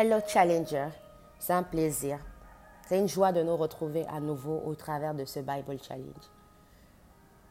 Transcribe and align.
Hello 0.00 0.20
Challenger, 0.24 0.90
c'est 1.40 1.52
un 1.52 1.64
plaisir, 1.64 2.20
c'est 2.86 3.00
une 3.00 3.08
joie 3.08 3.32
de 3.32 3.42
nous 3.42 3.56
retrouver 3.56 4.06
à 4.06 4.20
nouveau 4.20 4.62
au 4.64 4.76
travers 4.76 5.12
de 5.12 5.24
ce 5.24 5.40
Bible 5.40 5.76
Challenge. 5.82 6.30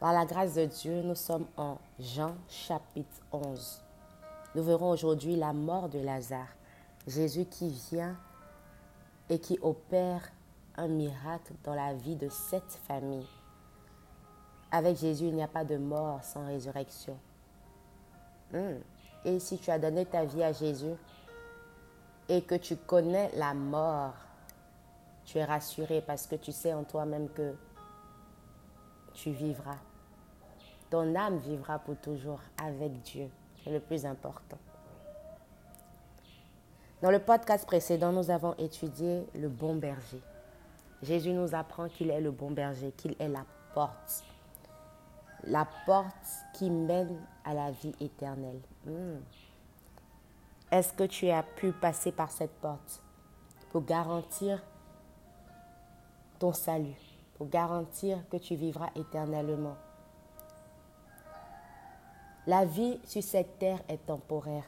Par 0.00 0.14
la 0.14 0.24
grâce 0.24 0.54
de 0.54 0.64
Dieu, 0.64 1.02
nous 1.02 1.14
sommes 1.14 1.44
en 1.58 1.76
Jean 2.00 2.34
chapitre 2.48 3.20
11. 3.32 3.82
Nous 4.54 4.62
verrons 4.62 4.88
aujourd'hui 4.88 5.36
la 5.36 5.52
mort 5.52 5.90
de 5.90 5.98
Lazare, 5.98 6.48
Jésus 7.06 7.44
qui 7.44 7.68
vient 7.90 8.16
et 9.28 9.38
qui 9.38 9.58
opère 9.60 10.22
un 10.78 10.88
miracle 10.88 11.52
dans 11.64 11.74
la 11.74 11.92
vie 11.92 12.16
de 12.16 12.30
cette 12.30 12.80
famille. 12.88 13.28
Avec 14.70 14.96
Jésus, 14.96 15.26
il 15.26 15.34
n'y 15.34 15.42
a 15.42 15.48
pas 15.48 15.64
de 15.64 15.76
mort 15.76 16.24
sans 16.24 16.46
résurrection. 16.46 17.18
Hmm. 18.54 18.78
Et 19.26 19.38
si 19.38 19.58
tu 19.58 19.70
as 19.70 19.78
donné 19.78 20.06
ta 20.06 20.24
vie 20.24 20.42
à 20.42 20.52
Jésus, 20.52 20.94
et 22.28 22.42
que 22.42 22.54
tu 22.54 22.76
connais 22.76 23.30
la 23.34 23.54
mort, 23.54 24.14
tu 25.24 25.38
es 25.38 25.44
rassuré 25.44 26.00
parce 26.00 26.26
que 26.26 26.36
tu 26.36 26.52
sais 26.52 26.72
en 26.72 26.84
toi-même 26.84 27.28
que 27.30 27.54
tu 29.14 29.30
vivras. 29.30 29.78
Ton 30.90 31.14
âme 31.14 31.38
vivra 31.38 31.78
pour 31.78 31.96
toujours 31.96 32.40
avec 32.62 33.02
Dieu. 33.02 33.28
C'est 33.62 33.70
le 33.70 33.80
plus 33.80 34.06
important. 34.06 34.58
Dans 37.02 37.10
le 37.10 37.18
podcast 37.18 37.66
précédent, 37.66 38.12
nous 38.12 38.30
avons 38.30 38.54
étudié 38.54 39.26
le 39.34 39.48
bon 39.48 39.76
berger. 39.76 40.20
Jésus 41.02 41.32
nous 41.32 41.54
apprend 41.54 41.88
qu'il 41.88 42.10
est 42.10 42.20
le 42.20 42.30
bon 42.30 42.50
berger, 42.50 42.92
qu'il 42.96 43.14
est 43.18 43.28
la 43.28 43.44
porte. 43.74 44.24
La 45.44 45.66
porte 45.86 46.26
qui 46.54 46.70
mène 46.70 47.16
à 47.44 47.54
la 47.54 47.70
vie 47.70 47.94
éternelle. 48.00 48.60
Hmm. 48.84 49.18
Est-ce 50.70 50.92
que 50.92 51.04
tu 51.04 51.30
as 51.30 51.42
pu 51.42 51.72
passer 51.72 52.12
par 52.12 52.30
cette 52.30 52.54
porte 52.60 53.02
pour 53.70 53.84
garantir 53.84 54.62
ton 56.38 56.52
salut, 56.52 57.00
pour 57.36 57.48
garantir 57.48 58.18
que 58.28 58.36
tu 58.36 58.54
vivras 58.54 58.90
éternellement? 58.94 59.76
La 62.46 62.64
vie 62.64 63.00
sur 63.04 63.22
cette 63.22 63.58
terre 63.58 63.80
est 63.88 64.04
temporaire. 64.06 64.64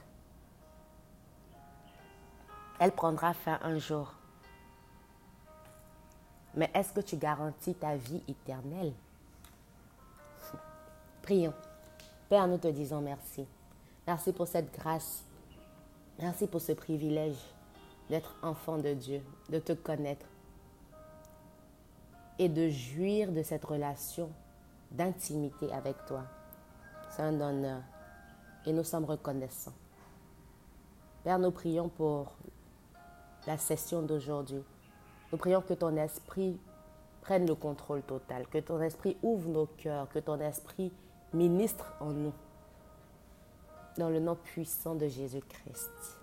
Elle 2.79 2.93
prendra 2.93 3.35
fin 3.35 3.59
un 3.63 3.79
jour. 3.79 4.15
Mais 6.55 6.71
est-ce 6.75 6.93
que 6.93 7.01
tu 7.01 7.17
garantis 7.17 7.75
ta 7.75 7.97
vie 7.97 8.23
éternelle? 8.27 8.93
Prions. 11.23 11.55
Père, 12.29 12.49
nous 12.49 12.59
te 12.59 12.69
disons 12.69 13.03
merci. 13.03 13.47
Merci 14.07 14.33
pour 14.33 14.49
cette 14.49 14.75
grâce 14.75 15.25
Merci 16.21 16.47
pour 16.47 16.61
ce 16.61 16.73
privilège 16.73 17.39
d'être 18.11 18.37
enfant 18.43 18.77
de 18.77 18.93
Dieu, 18.93 19.23
de 19.49 19.59
te 19.59 19.73
connaître 19.73 20.27
et 22.39 22.51
de 22.51 22.69
jouir 22.69 23.33
de 23.33 23.43
cette 23.43 23.65
relation 23.65 24.29
d'intimité 24.91 25.73
avec 25.73 25.97
toi. 26.05 26.25
C'est 27.11 27.23
un 27.23 27.41
honneur 27.41 27.81
et 28.67 28.73
nous 28.75 28.85
sommes 28.85 29.07
reconnaissants. 29.07 29.73
Père, 31.25 31.39
nous 31.39 31.53
prions 31.53 31.89
pour 31.89 32.33
la 33.47 33.57
session 33.57 34.03
d'aujourd'hui. 34.03 34.63
Nous 35.33 35.39
prions 35.39 35.63
que 35.63 35.75
ton 35.75 35.97
esprit 35.97 36.61
prenne 37.23 37.47
le 37.47 37.55
contrôle 37.55 38.03
total, 38.03 38.47
que 38.49 38.59
ton 38.59 38.83
esprit 38.83 39.17
ouvre 39.23 39.49
nos 39.49 39.67
cœurs, 39.67 40.09
que 40.11 40.19
ton 40.19 40.39
esprit 40.41 40.93
ministre 41.33 41.95
en 42.01 42.11
nous 42.11 42.35
dans 43.99 44.09
le 44.09 44.21
nom 44.21 44.37
puissant 44.37 44.95
de 44.95 45.07
Jésus-Christ. 45.07 46.19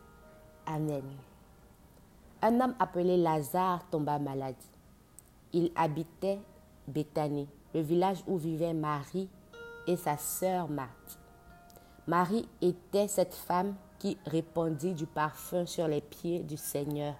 Amen. 0.66 1.04
Un 2.42 2.60
homme 2.62 2.76
appelé 2.80 3.18
Lazare 3.18 3.88
tomba 3.90 4.20
malade. 4.20 4.56
Il 5.54 5.72
habitait 5.76 6.40
Béthanie, 6.88 7.48
le 7.74 7.82
village 7.82 8.24
où 8.28 8.38
vivaient 8.38 8.74
Marie 8.74 9.30
et 9.88 9.96
sa 9.96 10.18
sœur 10.18 10.70
Marthe. 10.70 11.20
Marie 12.06 12.48
était 12.62 13.08
cette 13.08 13.34
femme 13.34 13.76
qui 14.00 14.18
répandit 14.26 14.94
du 14.94 15.06
parfum 15.06 15.66
sur 15.66 15.88
les 15.88 16.02
pieds 16.02 16.44
du 16.44 16.58
Seigneur 16.58 17.16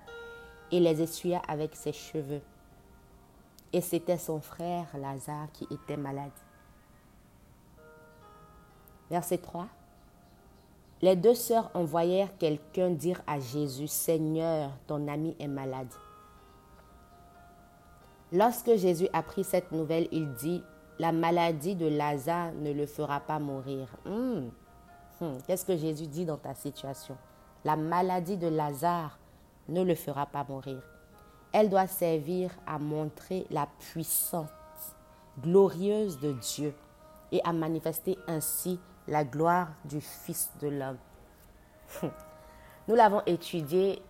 et 0.72 0.80
les 0.80 1.02
essuya 1.02 1.42
avec 1.48 1.76
ses 1.76 1.94
cheveux. 1.94 2.42
Et 3.74 3.82
c'était 3.82 4.18
son 4.18 4.40
frère 4.40 4.86
Lazare 4.98 5.52
qui 5.52 5.68
était 5.72 5.98
malade. 5.98 6.32
Verset 9.10 9.40
3. 9.40 9.68
Les 11.02 11.16
deux 11.16 11.36
sœurs 11.36 11.70
envoyèrent 11.74 12.36
quelqu'un 12.38 12.90
dire 12.90 13.22
à 13.28 13.40
Jésus, 13.40 13.88
Seigneur, 13.88 14.72
ton 14.88 15.08
ami 15.08 15.36
est 15.40 15.48
malade. 15.48 15.94
Lorsque 18.32 18.76
Jésus 18.76 19.08
apprit 19.14 19.44
cette 19.44 19.72
nouvelle, 19.72 20.08
il 20.12 20.34
dit, 20.34 20.64
la 21.00 21.12
maladie 21.12 21.76
de 21.76 21.88
Lazare 21.88 22.52
ne 22.54 22.72
le 22.72 22.88
fera 22.88 23.20
pas 23.20 23.38
mourir. 23.40 23.88
Hmm. 24.06 24.50
Hmm. 25.22 25.38
Qu'est-ce 25.46 25.66
que 25.66 25.78
Jésus 25.78 26.08
dit 26.08 26.26
dans 26.26 26.38
ta 26.38 26.56
situation? 26.56 27.16
La 27.64 27.76
maladie 27.76 28.38
de 28.38 28.48
Lazare 28.48 29.20
ne 29.70 29.84
le 29.84 29.96
fera 29.96 30.26
pas 30.26 30.46
mourir. 30.50 30.82
Elle 31.54 31.70
doit 31.70 31.88
servir 31.88 32.52
à 32.66 32.80
montrer 32.80 33.46
la 33.52 33.68
puissance 33.80 34.50
glorieuse 35.42 36.20
de 36.20 36.34
Dieu 36.34 36.74
et 37.32 37.42
à 37.44 37.54
manifester 37.54 38.18
ainsi 38.28 38.80
la 39.08 39.24
gloire 39.24 39.70
du 39.86 40.02
Fils 40.02 40.50
de 40.62 40.68
l'homme. 40.68 40.98
Nous 42.88 42.96
l'avons 42.96 43.22
étudié 43.26 44.02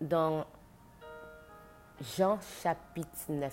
dans 0.00 0.44
Jean 2.16 2.38
chapitre 2.62 3.08
9. 3.28 3.52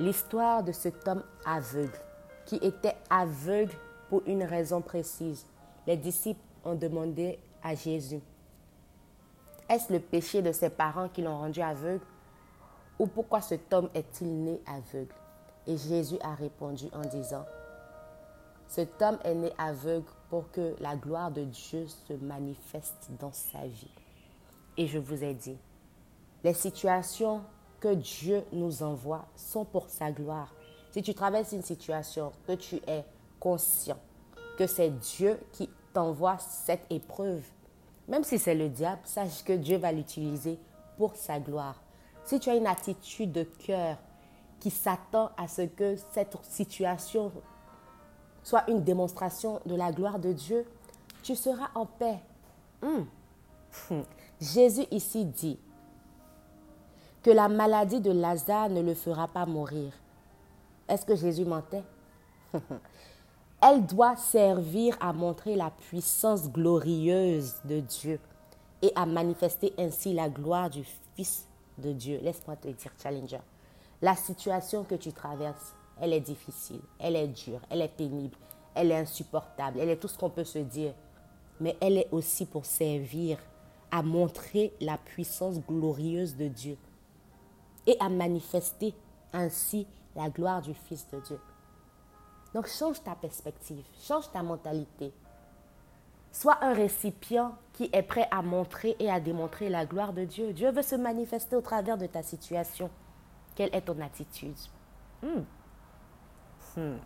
L'histoire 0.00 0.62
de 0.62 0.72
cet 0.72 1.06
homme 1.08 1.24
aveugle 1.44 1.98
qui 2.46 2.56
était 2.56 2.96
aveugle 3.10 3.74
pour 4.08 4.22
une 4.26 4.42
raison 4.42 4.80
précise. 4.80 5.44
Les 5.86 5.96
disciples 5.96 6.40
ont 6.64 6.74
demandé 6.74 7.38
à 7.62 7.74
Jésus, 7.74 8.20
est-ce 9.68 9.92
le 9.92 10.00
péché 10.00 10.40
de 10.40 10.52
ses 10.52 10.70
parents 10.70 11.08
qui 11.08 11.20
l'ont 11.20 11.38
rendu 11.38 11.60
aveugle? 11.60 12.04
Ou 12.98 13.06
pourquoi 13.06 13.40
cet 13.40 13.72
homme 13.72 13.90
est-il 13.94 14.28
né 14.28 14.60
aveugle 14.66 15.14
Et 15.66 15.76
Jésus 15.76 16.16
a 16.22 16.34
répondu 16.34 16.86
en 16.94 17.02
disant, 17.02 17.44
cet 18.68 19.02
homme 19.02 19.18
est 19.24 19.34
né 19.34 19.52
aveugle 19.58 20.06
pour 20.30 20.50
que 20.50 20.76
la 20.80 20.94
gloire 20.96 21.30
de 21.30 21.44
Dieu 21.44 21.86
se 21.88 22.12
manifeste 22.12 23.08
dans 23.18 23.32
sa 23.32 23.66
vie. 23.66 23.90
Et 24.76 24.86
je 24.86 24.98
vous 24.98 25.24
ai 25.24 25.34
dit, 25.34 25.56
les 26.44 26.54
situations 26.54 27.42
que 27.80 27.94
Dieu 27.94 28.44
nous 28.52 28.82
envoie 28.82 29.26
sont 29.34 29.64
pour 29.64 29.88
sa 29.88 30.12
gloire. 30.12 30.54
Si 30.92 31.02
tu 31.02 31.14
traverses 31.14 31.52
une 31.52 31.62
situation, 31.62 32.32
que 32.46 32.52
tu 32.52 32.76
es 32.86 33.04
conscient 33.40 33.98
que 34.58 34.66
c'est 34.66 34.90
Dieu 34.90 35.38
qui 35.52 35.70
t'envoie 35.92 36.36
cette 36.38 36.84
épreuve, 36.90 37.44
même 38.08 38.24
si 38.24 38.40
c'est 38.40 38.56
le 38.56 38.68
diable, 38.68 39.00
sache 39.04 39.44
que 39.44 39.52
Dieu 39.52 39.76
va 39.78 39.92
l'utiliser 39.92 40.58
pour 40.96 41.14
sa 41.14 41.38
gloire. 41.38 41.80
Si 42.24 42.40
tu 42.40 42.50
as 42.50 42.56
une 42.56 42.66
attitude 42.66 43.30
de 43.30 43.44
cœur 43.44 43.96
qui 44.58 44.70
s'attend 44.70 45.30
à 45.36 45.46
ce 45.46 45.62
que 45.62 45.94
cette 46.12 46.36
situation 46.42 47.30
soit 48.48 48.64
une 48.70 48.82
démonstration 48.82 49.60
de 49.66 49.74
la 49.74 49.92
gloire 49.92 50.18
de 50.18 50.32
Dieu, 50.32 50.64
tu 51.22 51.36
seras 51.36 51.68
en 51.74 51.84
paix. 51.84 52.18
Hmm. 52.80 54.00
Jésus 54.40 54.86
ici 54.90 55.26
dit 55.26 55.58
que 57.22 57.30
la 57.30 57.48
maladie 57.48 58.00
de 58.00 58.10
Lazare 58.10 58.70
ne 58.70 58.80
le 58.80 58.94
fera 58.94 59.28
pas 59.28 59.44
mourir. 59.44 59.92
Est-ce 60.88 61.04
que 61.04 61.14
Jésus 61.14 61.44
mentait? 61.44 61.82
Elle 63.60 63.84
doit 63.84 64.16
servir 64.16 64.96
à 64.98 65.12
montrer 65.12 65.54
la 65.54 65.70
puissance 65.70 66.50
glorieuse 66.50 67.56
de 67.64 67.80
Dieu 67.80 68.18
et 68.80 68.92
à 68.96 69.04
manifester 69.04 69.74
ainsi 69.76 70.14
la 70.14 70.30
gloire 70.30 70.70
du 70.70 70.84
Fils 71.14 71.46
de 71.76 71.92
Dieu. 71.92 72.18
Laisse-moi 72.22 72.56
te 72.56 72.68
dire, 72.68 72.92
Challenger, 73.02 73.40
la 74.00 74.16
situation 74.16 74.84
que 74.84 74.94
tu 74.94 75.12
traverses, 75.12 75.74
elle 76.00 76.12
est 76.12 76.20
difficile, 76.20 76.80
elle 76.98 77.16
est 77.16 77.28
dure, 77.28 77.60
elle 77.70 77.82
est 77.82 77.88
pénible, 77.88 78.36
elle 78.74 78.92
est 78.92 78.98
insupportable, 78.98 79.80
elle 79.80 79.90
est 79.90 79.96
tout 79.96 80.08
ce 80.08 80.18
qu'on 80.18 80.30
peut 80.30 80.44
se 80.44 80.58
dire. 80.58 80.94
Mais 81.60 81.76
elle 81.80 81.98
est 81.98 82.08
aussi 82.12 82.46
pour 82.46 82.64
servir 82.64 83.38
à 83.90 84.02
montrer 84.02 84.72
la 84.80 84.98
puissance 84.98 85.60
glorieuse 85.60 86.36
de 86.36 86.48
Dieu 86.48 86.76
et 87.86 87.96
à 88.00 88.08
manifester 88.08 88.94
ainsi 89.32 89.86
la 90.14 90.28
gloire 90.28 90.62
du 90.62 90.74
Fils 90.74 91.06
de 91.12 91.20
Dieu. 91.20 91.40
Donc 92.54 92.66
change 92.66 93.02
ta 93.02 93.14
perspective, 93.14 93.84
change 94.00 94.30
ta 94.30 94.42
mentalité. 94.42 95.12
Sois 96.30 96.58
un 96.60 96.74
récipient 96.74 97.54
qui 97.72 97.88
est 97.92 98.02
prêt 98.02 98.28
à 98.30 98.42
montrer 98.42 98.96
et 98.98 99.10
à 99.10 99.18
démontrer 99.18 99.68
la 99.68 99.86
gloire 99.86 100.12
de 100.12 100.24
Dieu. 100.24 100.52
Dieu 100.52 100.70
veut 100.70 100.82
se 100.82 100.94
manifester 100.94 101.56
au 101.56 101.60
travers 101.60 101.96
de 101.96 102.06
ta 102.06 102.22
situation. 102.22 102.90
Quelle 103.54 103.74
est 103.74 103.82
ton 103.82 104.00
attitude? 104.00 104.56
Hmm. 105.22 105.42
Hmm. 106.76 106.96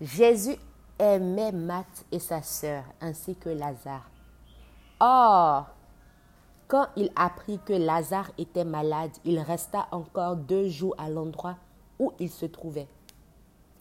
Jésus 0.00 0.56
aimait 0.98 1.52
Matt 1.52 2.04
et 2.10 2.18
sa 2.18 2.42
sœur, 2.42 2.84
ainsi 3.00 3.34
que 3.36 3.48
Lazare. 3.48 4.08
Or, 5.00 5.66
Quand 6.72 6.88
il 6.96 7.12
apprit 7.16 7.58
que 7.58 7.74
Lazare 7.74 8.30
était 8.38 8.64
malade, 8.64 9.10
il 9.26 9.38
resta 9.40 9.88
encore 9.90 10.36
deux 10.36 10.70
jours 10.70 10.94
à 10.96 11.10
l'endroit 11.10 11.58
où 11.98 12.14
il 12.18 12.30
se 12.30 12.46
trouvait. 12.46 12.88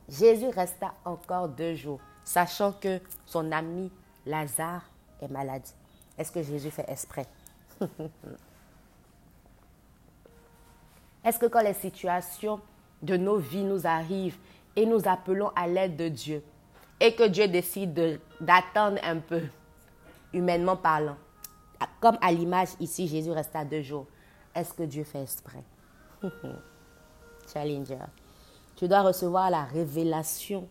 Jésus 0.09 0.49
resta 0.49 0.93
encore 1.05 1.47
deux 1.47 1.73
jours, 1.73 2.01
sachant 2.25 2.73
que 2.73 2.99
son 3.25 3.49
ami 3.53 3.89
Lazare 4.25 4.83
est 5.21 5.29
malade. 5.29 5.63
Est-ce 6.17 6.33
que 6.33 6.43
Jésus 6.43 6.69
fait 6.69 6.83
exprès? 6.89 7.27
Est-ce 11.23 11.39
que 11.39 11.45
quand 11.45 11.61
les 11.61 11.75
situations 11.75 12.59
de 13.01 13.17
nos 13.17 13.37
vies 13.37 13.63
nous 13.63 13.87
arrivent 13.87 14.37
et 14.75 14.85
nous 14.85 15.07
appelons 15.07 15.51
à 15.55 15.67
l'aide 15.67 15.95
de 15.95 16.07
Dieu 16.07 16.43
et 16.99 17.15
que 17.15 17.27
Dieu 17.27 17.47
décide 17.47 18.19
d'attendre 18.39 18.99
un 19.03 19.17
peu, 19.17 19.41
humainement 20.33 20.77
parlant, 20.77 21.17
comme 21.99 22.17
à 22.21 22.31
l'image 22.31 22.69
ici, 22.79 23.07
Jésus 23.07 23.31
resta 23.31 23.65
deux 23.65 23.81
jours, 23.81 24.05
est-ce 24.53 24.73
que 24.73 24.83
Dieu 24.83 25.03
fait 25.03 25.23
exprès? 25.23 25.63
Challenger. 27.51 27.97
Tu 28.75 28.87
dois 28.87 29.01
recevoir 29.01 29.49
la 29.49 29.63
révélation 29.63 30.67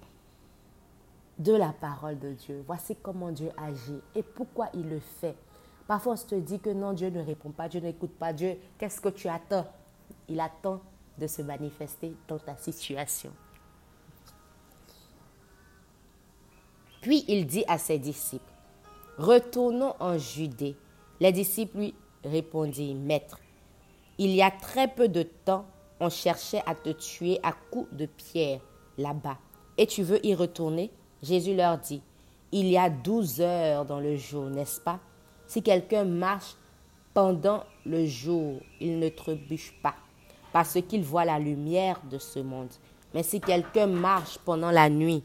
de 1.38 1.54
la 1.54 1.72
parole 1.72 2.18
de 2.18 2.32
Dieu. 2.32 2.62
Voici 2.66 2.96
comment 2.96 3.32
Dieu 3.32 3.50
agit 3.56 4.00
et 4.14 4.22
pourquoi 4.22 4.68
il 4.74 4.88
le 4.88 5.00
fait. 5.00 5.36
Parfois, 5.86 6.12
on 6.12 6.16
se 6.16 6.34
dit 6.36 6.60
que 6.60 6.70
non, 6.70 6.92
Dieu 6.92 7.10
ne 7.10 7.20
répond 7.22 7.50
pas, 7.50 7.68
Dieu 7.68 7.80
n'écoute 7.80 8.12
pas. 8.12 8.32
Dieu, 8.32 8.56
qu'est-ce 8.78 9.00
que 9.00 9.08
tu 9.08 9.26
attends? 9.26 9.66
Il 10.28 10.38
attend 10.38 10.80
de 11.20 11.26
se 11.26 11.42
manifester 11.42 12.14
dans 12.26 12.38
ta 12.38 12.56
situation. 12.56 13.30
Puis 17.00 17.24
il 17.28 17.46
dit 17.46 17.64
à 17.68 17.78
ses 17.78 17.98
disciples, 17.98 18.44
Retournons 19.18 19.94
en 20.00 20.16
Judée. 20.18 20.76
Les 21.20 21.32
disciples 21.32 21.78
lui 21.78 21.94
répondirent, 22.24 22.96
Maître, 22.96 23.38
il 24.18 24.30
y 24.30 24.42
a 24.42 24.50
très 24.50 24.88
peu 24.88 25.08
de 25.08 25.22
temps, 25.22 25.66
on 25.98 26.08
cherchait 26.08 26.62
à 26.66 26.74
te 26.74 26.90
tuer 26.90 27.38
à 27.42 27.52
coups 27.52 27.92
de 27.92 28.06
pierre 28.06 28.60
là-bas. 28.98 29.38
Et 29.76 29.86
tu 29.86 30.02
veux 30.02 30.24
y 30.24 30.34
retourner? 30.34 30.90
Jésus 31.22 31.54
leur 31.54 31.78
dit, 31.78 32.02
Il 32.52 32.66
y 32.66 32.78
a 32.78 32.88
douze 32.88 33.40
heures 33.40 33.84
dans 33.84 34.00
le 34.00 34.16
jour, 34.16 34.46
n'est-ce 34.46 34.80
pas? 34.80 35.00
Si 35.46 35.62
quelqu'un 35.62 36.04
marche 36.04 36.54
pendant 37.12 37.64
le 37.84 38.06
jour, 38.06 38.60
il 38.80 38.98
ne 38.98 39.08
trébuche 39.08 39.74
pas, 39.82 39.94
parce 40.52 40.78
qu'il 40.88 41.02
voit 41.02 41.24
la 41.24 41.38
lumière 41.38 42.00
de 42.10 42.18
ce 42.18 42.38
monde. 42.40 42.70
Mais 43.14 43.22
si 43.22 43.40
quelqu'un 43.40 43.86
marche 43.86 44.38
pendant 44.38 44.70
la 44.70 44.88
nuit, 44.88 45.22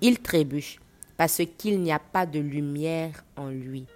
il 0.00 0.20
trébuche, 0.20 0.80
parce 1.16 1.42
qu'il 1.58 1.80
n'y 1.80 1.92
a 1.92 1.98
pas 1.98 2.26
de 2.26 2.38
lumière 2.38 3.24
en 3.36 3.48
lui. 3.48 3.86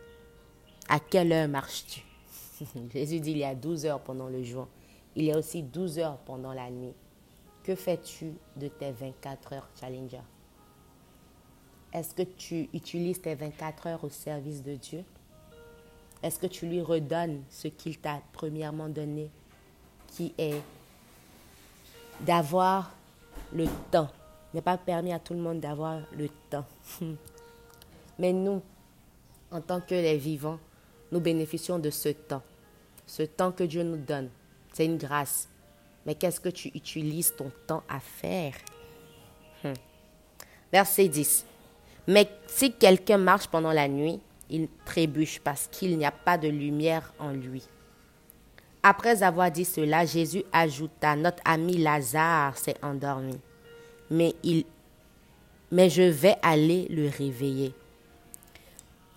À 0.88 1.00
quelle 1.00 1.32
heure 1.32 1.48
marches-tu? 1.48 2.02
Jésus 2.92 3.20
dit 3.20 3.32
il 3.32 3.38
y 3.38 3.44
a 3.44 3.54
12 3.54 3.86
heures 3.86 4.00
pendant 4.00 4.28
le 4.28 4.42
jour. 4.42 4.68
Il 5.14 5.24
y 5.24 5.32
a 5.32 5.38
aussi 5.38 5.62
12 5.62 5.98
heures 5.98 6.18
pendant 6.18 6.52
la 6.52 6.70
nuit. 6.70 6.94
Que 7.64 7.74
fais-tu 7.74 8.34
de 8.56 8.68
tes 8.68 8.92
24 8.92 9.52
heures, 9.54 9.68
Challenger? 9.80 10.20
Est-ce 11.92 12.14
que 12.14 12.22
tu 12.22 12.68
utilises 12.74 13.20
tes 13.20 13.34
24 13.34 13.86
heures 13.86 14.04
au 14.04 14.08
service 14.08 14.62
de 14.62 14.74
Dieu? 14.74 15.04
Est-ce 16.22 16.38
que 16.38 16.46
tu 16.46 16.66
lui 16.66 16.80
redonnes 16.80 17.42
ce 17.48 17.68
qu'il 17.68 17.98
t'a 17.98 18.20
premièrement 18.32 18.88
donné, 18.88 19.30
qui 20.16 20.32
est 20.38 20.62
d'avoir 22.20 22.90
le 23.52 23.66
temps 23.90 24.08
n'est 24.54 24.62
pas 24.62 24.78
permis 24.78 25.12
à 25.12 25.18
tout 25.18 25.34
le 25.34 25.40
monde 25.40 25.60
d'avoir 25.60 26.00
le 26.16 26.28
temps. 26.48 26.64
Mais 28.18 28.32
nous, 28.32 28.62
en 29.50 29.60
tant 29.60 29.80
que 29.80 29.94
les 29.94 30.16
vivants, 30.16 30.58
nous 31.12 31.20
bénéficions 31.20 31.78
de 31.78 31.90
ce 31.90 32.08
temps. 32.08 32.42
Ce 33.06 33.22
temps 33.22 33.52
que 33.52 33.64
Dieu 33.64 33.82
nous 33.82 33.98
donne, 33.98 34.30
c'est 34.72 34.86
une 34.86 34.96
grâce. 34.96 35.48
Mais 36.06 36.14
qu'est-ce 36.14 36.40
que 36.40 36.48
tu 36.48 36.68
utilises 36.68 37.34
ton 37.36 37.52
temps 37.66 37.82
à 37.88 38.00
faire? 38.00 38.54
Hmm. 39.62 39.74
Verset 40.72 41.08
10. 41.08 41.44
Mais 42.08 42.28
si 42.46 42.72
quelqu'un 42.72 43.18
marche 43.18 43.48
pendant 43.48 43.72
la 43.72 43.88
nuit, 43.88 44.20
il 44.48 44.68
trébuche 44.84 45.40
parce 45.40 45.66
qu'il 45.66 45.98
n'y 45.98 46.06
a 46.06 46.12
pas 46.12 46.38
de 46.38 46.48
lumière 46.48 47.12
en 47.18 47.30
lui. 47.30 47.62
Après 48.88 49.24
avoir 49.24 49.50
dit 49.50 49.64
cela, 49.64 50.06
Jésus 50.06 50.44
ajouta, 50.52 51.16
Notre 51.16 51.42
ami 51.44 51.76
Lazare 51.76 52.56
s'est 52.56 52.76
endormi 52.84 53.36
mais, 54.08 54.32
je 55.90 56.02
vais 56.02 56.36
aller 56.40 56.86
le 56.88 57.08
réveiller. 57.08 57.74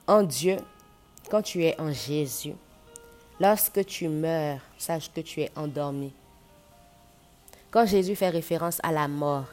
En 0.08 0.24
Dieu, 0.24 0.58
quand 1.30 1.44
tu 1.44 1.64
es 1.64 1.80
en 1.80 1.94
Jésus, 1.94 2.56
lorsque 3.40 3.86
tu 3.86 4.08
meurs, 4.08 4.58
sache 4.80 5.12
que 5.14 5.22
tu 5.22 5.42
es 5.42 5.52
endormi. 5.56 6.12
Quand 7.70 7.86
Jésus 7.86 8.16
fait 8.16 8.30
référence 8.30 8.80
à 8.82 8.92
la 8.92 9.08
mort, 9.08 9.46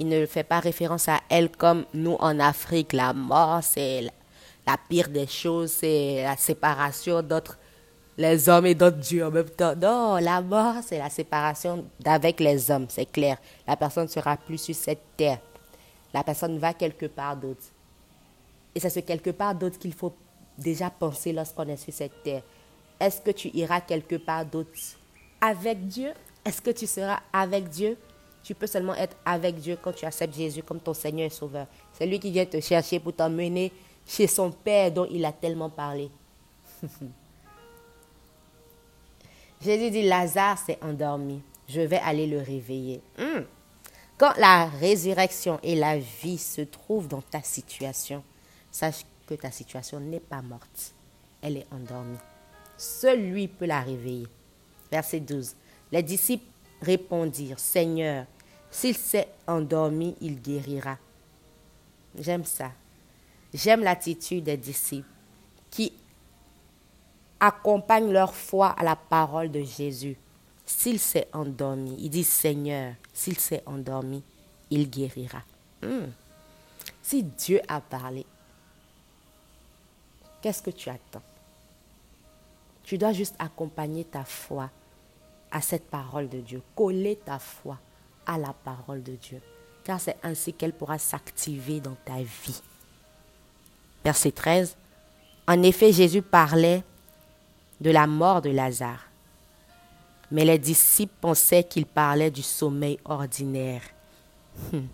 il 0.00 0.08
ne 0.08 0.26
fait 0.26 0.42
pas 0.42 0.58
référence 0.58 1.08
à 1.08 1.20
elle 1.28 1.52
comme 1.52 1.84
nous 1.94 2.16
en 2.18 2.40
Afrique. 2.40 2.92
La 2.92 3.12
mort, 3.12 3.62
c'est 3.62 4.10
la 4.66 4.76
pire 4.88 5.08
des 5.08 5.28
choses, 5.28 5.70
c'est 5.70 6.24
la 6.24 6.36
séparation 6.36 7.22
d'autres 7.22 7.58
les 8.16 8.48
hommes 8.48 8.66
et 8.66 8.74
d'autres 8.74 8.98
dieux 8.98 9.24
en 9.24 9.30
même 9.30 9.48
temps. 9.48 9.74
Non, 9.74 10.16
la 10.16 10.40
mort, 10.40 10.76
c'est 10.82 10.98
la 10.98 11.10
séparation 11.10 11.84
d'avec 12.00 12.40
les 12.40 12.70
hommes, 12.70 12.86
c'est 12.88 13.06
clair. 13.06 13.38
La 13.66 13.76
personne 13.76 14.04
ne 14.04 14.08
sera 14.10 14.36
plus 14.36 14.58
sur 14.58 14.74
cette 14.74 15.16
terre. 15.16 15.38
La 16.12 16.22
personne 16.22 16.58
va 16.58 16.74
quelque 16.74 17.06
part 17.06 17.36
d'autre. 17.36 17.64
Et 18.74 18.80
c'est 18.80 18.90
ce 18.90 19.00
quelque 19.00 19.30
part 19.30 19.54
d'autre 19.54 19.78
qu'il 19.78 19.94
faut 19.94 20.14
déjà 20.58 20.90
penser 20.90 21.32
lorsqu'on 21.32 21.68
est 21.68 21.76
sur 21.76 21.92
cette 21.92 22.22
terre. 22.22 22.42
Est-ce 23.00 23.20
que 23.20 23.30
tu 23.30 23.48
iras 23.54 23.80
quelque 23.80 24.16
part 24.16 24.44
d'autre? 24.44 24.70
Avec 25.40 25.86
Dieu? 25.86 26.12
Est-ce 26.44 26.60
que 26.60 26.70
tu 26.70 26.86
seras 26.86 27.20
avec 27.32 27.68
Dieu? 27.68 27.96
Tu 28.42 28.54
peux 28.54 28.66
seulement 28.66 28.94
être 28.94 29.16
avec 29.24 29.56
Dieu 29.56 29.78
quand 29.80 29.92
tu 29.92 30.04
acceptes 30.04 30.34
Jésus 30.34 30.62
comme 30.62 30.80
ton 30.80 30.94
Seigneur 30.94 31.26
et 31.26 31.30
Sauveur. 31.30 31.66
C'est 31.92 32.06
lui 32.06 32.18
qui 32.18 32.30
vient 32.30 32.44
te 32.44 32.60
chercher 32.60 32.98
pour 32.98 33.14
t'emmener 33.14 33.72
chez 34.06 34.26
son 34.26 34.50
Père 34.50 34.90
dont 34.90 35.06
il 35.10 35.24
a 35.24 35.32
tellement 35.32 35.70
parlé. 35.70 36.10
Jésus 39.62 39.90
dit, 39.90 40.02
Lazare 40.02 40.58
s'est 40.58 40.78
endormi. 40.82 41.40
Je 41.68 41.80
vais 41.80 41.98
aller 41.98 42.26
le 42.26 42.38
réveiller. 42.38 43.00
Hmm. 43.18 43.42
Quand 44.18 44.32
la 44.36 44.66
résurrection 44.66 45.58
et 45.62 45.74
la 45.74 45.98
vie 45.98 46.38
se 46.38 46.62
trouvent 46.62 47.08
dans 47.08 47.22
ta 47.22 47.42
situation, 47.42 48.22
sache 48.70 49.04
que 49.26 49.34
ta 49.34 49.50
situation 49.50 50.00
n'est 50.00 50.20
pas 50.20 50.42
morte. 50.42 50.94
Elle 51.40 51.58
est 51.58 51.66
endormie. 51.72 52.18
Seul 52.76 53.20
lui 53.20 53.48
peut 53.48 53.66
la 53.66 53.80
réveiller. 53.80 54.26
Verset 54.90 55.20
12. 55.20 55.54
Les 55.92 56.02
disciples 56.02 56.44
répondirent, 56.80 57.58
Seigneur, 57.58 58.26
s'il 58.70 58.96
s'est 58.96 59.28
endormi, 59.46 60.16
il 60.20 60.40
guérira. 60.40 60.98
J'aime 62.18 62.44
ça. 62.44 62.72
J'aime 63.54 63.82
l'attitude 63.82 64.44
des 64.44 64.56
disciples 64.56 65.08
accompagnent 67.42 68.12
leur 68.12 68.34
foi 68.34 68.68
à 68.68 68.84
la 68.84 68.94
parole 68.94 69.50
de 69.50 69.62
Jésus. 69.64 70.16
S'il 70.64 71.00
s'est 71.00 71.26
endormi, 71.32 71.96
il 71.98 72.08
dit 72.08 72.22
Seigneur, 72.22 72.94
s'il 73.12 73.36
s'est 73.36 73.64
endormi, 73.66 74.22
il 74.70 74.88
guérira. 74.88 75.42
Hmm. 75.82 76.06
Si 77.02 77.24
Dieu 77.24 77.60
a 77.66 77.80
parlé, 77.80 78.24
qu'est-ce 80.40 80.62
que 80.62 80.70
tu 80.70 80.88
attends? 80.88 81.22
Tu 82.84 82.96
dois 82.96 83.12
juste 83.12 83.34
accompagner 83.40 84.04
ta 84.04 84.24
foi 84.24 84.70
à 85.50 85.60
cette 85.60 85.90
parole 85.90 86.28
de 86.28 86.38
Dieu, 86.38 86.62
coller 86.76 87.16
ta 87.16 87.40
foi 87.40 87.76
à 88.24 88.38
la 88.38 88.52
parole 88.52 89.02
de 89.02 89.16
Dieu, 89.16 89.42
car 89.82 90.00
c'est 90.00 90.16
ainsi 90.22 90.52
qu'elle 90.52 90.72
pourra 90.72 90.98
s'activer 90.98 91.80
dans 91.80 91.96
ta 92.04 92.18
vie. 92.18 92.62
Verset 94.04 94.30
13. 94.30 94.76
En 95.48 95.60
effet, 95.64 95.92
Jésus 95.92 96.22
parlait 96.22 96.84
de 97.82 97.90
la 97.90 98.06
mort 98.06 98.40
de 98.40 98.50
Lazare. 98.50 99.08
Mais 100.30 100.44
les 100.44 100.58
disciples 100.58 101.12
pensaient 101.20 101.64
qu'il 101.64 101.84
parlait 101.84 102.30
du 102.30 102.42
sommeil 102.42 102.98
ordinaire. 103.04 103.82
Hmm. 104.72 104.86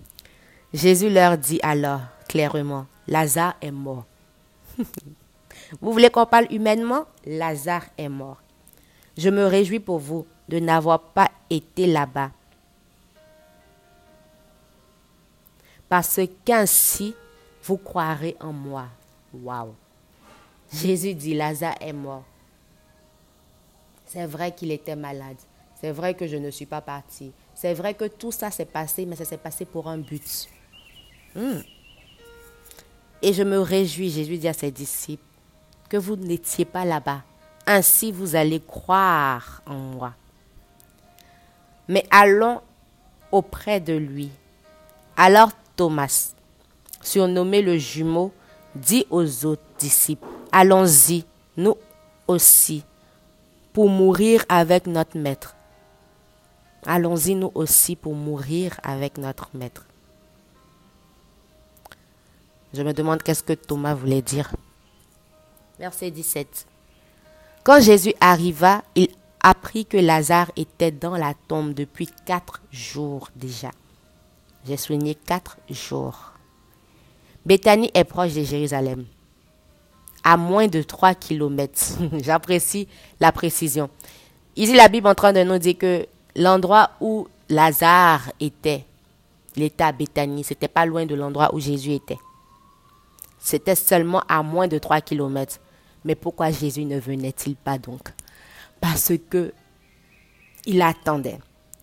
Jésus 0.73 1.11
leur 1.11 1.37
dit 1.37 1.61
alors 1.63 2.01
clairement, 2.29 2.87
Lazare 3.07 3.57
est 3.61 3.71
mort. 3.71 4.05
vous 4.79 5.93
voulez 5.93 6.11
qu'on 6.11 6.27
parle 6.27 6.47
humainement? 6.51 7.05
Lazare 7.27 7.85
est 7.99 8.09
mort. 8.09 8.39
Je 9.17 9.29
me 9.29 9.45
réjouis 9.45 9.81
pour 9.81 9.99
vous 9.99 10.27
de 10.49 10.59
n'avoir 10.59 11.01
pas 11.01 11.31
été 11.51 11.87
là-bas. 11.87 12.31
Parce 15.89 16.21
qu'ainsi, 16.45 17.15
vous 17.65 17.77
croirez 17.77 18.37
en 18.41 18.53
moi. 18.53 18.87
Waouh. 19.35 19.75
Jésus 20.73 21.15
dit, 21.15 21.35
Lazare 21.35 21.75
est 21.81 21.93
mort. 21.93 22.25
C'est 24.09 24.27
vrai 24.27 24.53
qu'il 24.53 24.73
était 24.73 24.97
malade. 24.97 25.37
C'est 25.81 25.93
vrai 25.93 26.15
que 26.15 26.27
je 26.27 26.37
ne 26.37 26.51
suis 26.51 26.67
pas 26.67 26.81
partie. 26.81 27.31
C'est 27.55 27.75
vrai 27.75 27.95
que 27.95 28.07
tout 28.07 28.33
ça 28.33 28.51
s'est 28.51 28.65
passé, 28.65 29.05
mais 29.07 29.17
ça 29.17 29.25
s'est 29.25 29.37
passé 29.37 29.65
pour 29.65 29.87
un 29.87 29.99
but. 29.99 30.49
Hmm. 31.35 31.61
Et 33.21 33.33
je 33.33 33.43
me 33.43 33.61
réjouis, 33.61 34.11
Jésus 34.11 34.39
dit 34.39 34.49
à 34.49 34.53
ses 34.55 34.71
disciples, 34.71 35.23
que 35.89 35.97
vous 35.97 36.17
n'étiez 36.17 36.65
pas 36.65 36.85
là-bas. 36.85 37.23
Ainsi 37.67 38.11
vous 38.11 38.35
allez 38.35 38.61
croire 38.61 39.63
en 39.67 39.75
moi. 39.75 40.15
Mais 41.87 42.07
allons 42.11 42.61
auprès 43.31 43.79
de 43.79 43.93
lui. 43.93 44.31
Alors 45.17 45.51
Thomas, 45.77 46.33
surnommé 47.03 47.61
le 47.61 47.77
jumeau, 47.77 48.33
dit 48.75 49.07
aux 49.11 49.45
autres 49.45 49.63
disciples, 49.79 50.27
Allons-y, 50.51 51.25
nous 51.57 51.77
aussi, 52.27 52.85
pour 53.79 53.91
mourir 53.91 54.45
avec 54.49 54.89
notre 54.89 55.17
maître. 55.17 55.55
Allons-y 56.85 57.37
nous 57.37 57.53
aussi 57.55 57.95
pour 57.95 58.13
mourir 58.13 58.81
avec 58.83 59.19
notre 59.19 59.51
maître. 59.55 59.87
Je 62.75 62.83
me 62.83 62.93
demande 62.93 63.23
qu'est-ce 63.23 63.45
que 63.45 63.53
Thomas 63.53 63.95
voulait 63.95 64.21
dire. 64.21 64.51
Verset 65.79 66.11
17. 66.11 66.67
Quand 67.63 67.81
Jésus 67.81 68.15
arriva, 68.21 68.83
il 68.97 69.11
apprit 69.45 69.87
que 69.87 69.97
Lazare 69.97 70.51
était 70.57 70.91
dans 70.91 71.17
la 71.17 71.35
tombe 71.47 71.73
depuis 71.73 72.09
quatre 72.27 72.61
jours 72.73 73.29
déjà. 73.37 73.71
J'ai 74.67 74.77
souligné 74.77 75.15
quatre 75.15 75.57
jours. 75.71 76.33
Béthanie 77.47 77.93
est 77.95 78.03
proche 78.03 78.35
de 78.35 78.43
Jérusalem, 78.43 79.07
à 80.29 80.37
moins 80.37 80.67
de 80.67 80.83
trois 80.83 81.15
kilomètres. 81.15 81.97
J'apprécie 82.23 82.87
la 83.19 83.33
précision. 83.33 83.89
Ici, 84.57 84.75
la 84.75 84.89
Bible 84.89 85.09
en 85.09 85.15
train 85.15 85.33
de 85.33 85.43
nous 85.43 85.57
dire 85.57 85.79
que 85.79 86.07
l'endroit 86.37 86.91
où 87.01 87.27
Lazare 87.49 88.31
était, 88.39 88.85
l'état 89.57 89.91
Béthanie, 89.91 90.45
c'était 90.45 90.69
pas 90.69 90.85
loin 90.85 91.07
de 91.07 91.15
l'endroit 91.15 91.55
où 91.55 91.61
Jésus 91.61 91.93
était. 91.93 92.19
C'était 93.39 93.75
seulement 93.75 94.23
à 94.29 94.43
moins 94.43 94.69
de 94.69 94.77
3 94.77 95.01
kilomètres. 95.01 95.61
Mais 96.05 96.15
pourquoi 96.15 96.51
Jésus 96.51 96.85
ne 96.85 97.01
venait-il 97.01 97.57
pas 97.57 97.79
donc? 97.79 98.13
Parce 98.83 99.13
que 99.31 99.55
il 100.67 100.83
attendait 100.83 101.39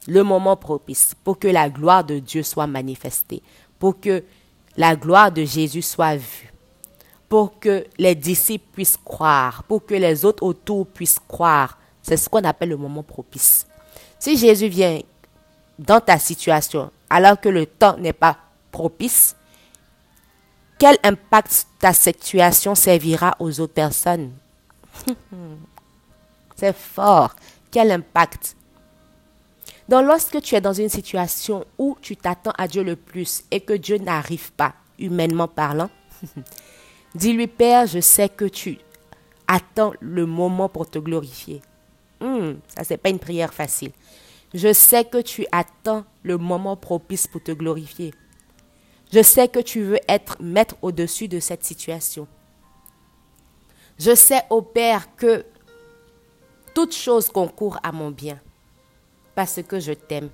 le 0.08 0.24
moment 0.24 0.56
propice 0.56 1.16
pour 1.24 1.40
que 1.40 1.48
la 1.48 1.70
gloire 1.70 2.04
de 2.04 2.20
Dieu 2.20 2.44
soit 2.44 2.68
manifestée, 2.68 3.42
pour 3.80 4.00
que 4.00 4.24
la 4.78 4.96
gloire 4.96 5.32
de 5.32 5.44
Jésus 5.44 5.82
soit 5.82 6.18
vue, 6.18 6.54
pour 7.36 7.60
que 7.60 7.86
les 7.98 8.16
disciples 8.16 8.64
puissent 8.72 8.96
croire, 8.96 9.64
pour 9.64 9.86
que 9.86 9.94
les 9.94 10.24
autres 10.24 10.44
autour 10.44 10.88
puissent 10.88 11.20
croire. 11.20 11.78
C'est 12.02 12.16
ce 12.16 12.30
qu'on 12.30 12.46
appelle 12.46 12.70
le 12.70 12.78
moment 12.78 13.04
propice. 13.04 13.68
Si 14.18 14.38
Jésus 14.38 14.70
vient 14.70 15.02
dans 15.78 16.00
ta 16.00 16.18
situation 16.18 16.92
alors 17.10 17.38
que 17.38 17.50
le 17.50 17.66
temps 17.66 17.98
n'est 17.98 18.14
pas 18.14 18.38
propice, 18.72 19.36
quel 20.80 20.98
impact 21.04 21.68
ta 21.78 21.92
situation 21.92 22.74
servira 22.74 23.36
aux 23.40 23.60
autres 23.60 23.74
personnes? 23.74 24.32
C'est 26.56 26.74
fort. 26.74 27.36
Quel 27.70 27.92
impact? 27.92 28.56
Donc 29.90 30.06
lorsque 30.06 30.42
tu 30.42 30.56
es 30.56 30.62
dans 30.62 30.72
une 30.72 30.88
situation 30.88 31.66
où 31.78 31.98
tu 32.02 32.16
t'attends 32.16 32.54
à 32.58 32.70
Dieu 32.70 32.82
le 32.82 32.96
plus 32.96 33.44
et 33.52 33.60
que 33.60 33.74
Dieu 33.74 33.98
n'arrive 33.98 34.54
pas, 34.54 34.74
humainement 34.98 35.50
parlant, 35.50 35.90
dis-lui, 37.16 37.48
Père, 37.48 37.88
je 37.88 38.00
sais 38.00 38.30
que 38.30 38.46
tu 38.46 38.78
attends 39.48 39.94
le 40.00 40.26
moment 40.26 40.70
pour 40.70 40.90
te 40.90 41.00
glorifier. 41.00 41.62
Hmm, 42.20 42.54
ça, 42.76 42.84
c'est 42.84 42.98
pas 42.98 43.10
une 43.10 43.20
prière 43.20 43.54
facile. 43.54 43.92
Je 44.54 44.72
sais 44.74 45.04
que 45.04 45.22
tu 45.22 45.46
attends 45.52 46.06
le 46.24 46.38
moment 46.38 46.78
propice 46.78 47.28
pour 47.28 47.44
te 47.44 47.52
glorifier. 47.52 48.14
Je 49.12 49.22
sais 49.22 49.48
que 49.48 49.60
tu 49.60 49.82
veux 49.82 50.00
être 50.08 50.42
maître 50.42 50.76
au-dessus 50.82 51.28
de 51.28 51.40
cette 51.40 51.64
situation. 51.64 52.28
Je 54.00 54.16
sais, 54.16 54.44
ô 54.50 54.62
Père, 54.62 55.16
que 55.16 55.46
toute 56.74 56.94
chose 56.94 57.30
concourt 57.30 57.80
à 57.84 57.92
mon 57.92 58.12
bien, 58.12 58.40
parce 59.36 59.62
que 59.62 59.80
je 59.80 59.94
t'aime. 59.94 60.30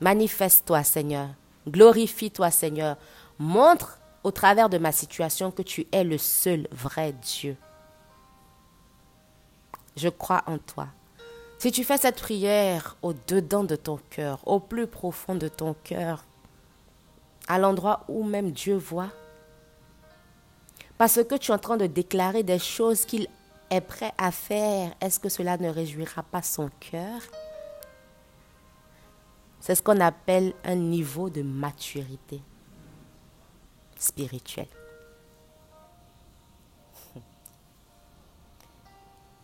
Manifeste-toi, 0.00 0.84
Seigneur. 0.84 1.28
Glorifie-toi, 1.68 2.50
Seigneur. 2.50 2.96
Montre 3.38 3.98
au 4.24 4.30
travers 4.30 4.70
de 4.70 4.78
ma 4.78 4.90
situation 4.90 5.50
que 5.50 5.62
tu 5.62 5.86
es 5.92 6.02
le 6.02 6.18
seul 6.18 6.66
vrai 6.72 7.12
Dieu. 7.12 7.56
Je 9.96 10.08
crois 10.08 10.42
en 10.46 10.58
toi. 10.58 10.88
Si 11.58 11.70
tu 11.70 11.84
fais 11.84 11.98
cette 11.98 12.20
prière 12.20 12.96
au-dedans 13.02 13.64
de 13.64 13.76
ton 13.76 14.00
cœur, 14.10 14.40
au 14.48 14.58
plus 14.58 14.86
profond 14.86 15.34
de 15.34 15.48
ton 15.48 15.74
cœur, 15.84 16.24
à 17.46 17.58
l'endroit 17.58 18.04
où 18.08 18.24
même 18.24 18.50
Dieu 18.50 18.76
voit, 18.76 19.10
parce 20.96 21.22
que 21.22 21.34
tu 21.36 21.50
es 21.50 21.54
en 21.54 21.58
train 21.58 21.76
de 21.76 21.86
déclarer 21.86 22.42
des 22.42 22.58
choses 22.58 23.04
qu'il 23.04 23.28
est 23.70 23.80
prêt 23.82 24.12
à 24.16 24.32
faire, 24.32 24.94
est-ce 25.00 25.20
que 25.20 25.28
cela 25.28 25.58
ne 25.58 25.68
réjouira 25.68 26.22
pas 26.22 26.42
son 26.42 26.70
cœur? 26.80 27.20
C'est 29.60 29.74
ce 29.74 29.82
qu'on 29.82 30.00
appelle 30.00 30.54
un 30.64 30.76
niveau 30.76 31.30
de 31.30 31.42
maturité 31.42 32.42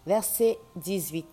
Verset 0.07 0.59
18. 0.77 1.27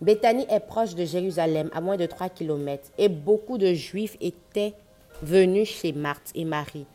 Béthanie 0.00 0.46
est 0.50 0.60
proche 0.60 0.94
de 0.94 1.04
Jérusalem, 1.04 1.70
à 1.72 1.80
moins 1.80 1.96
de 1.96 2.06
3 2.06 2.28
kilomètres, 2.28 2.90
et 2.98 3.08
beaucoup 3.08 3.58
de 3.58 3.72
Juifs 3.72 4.16
étaient 4.20 4.74
venus 5.22 5.68
chez 5.68 5.92
Marthe 5.92 6.32
et 6.34 6.44
Marie 6.44 6.86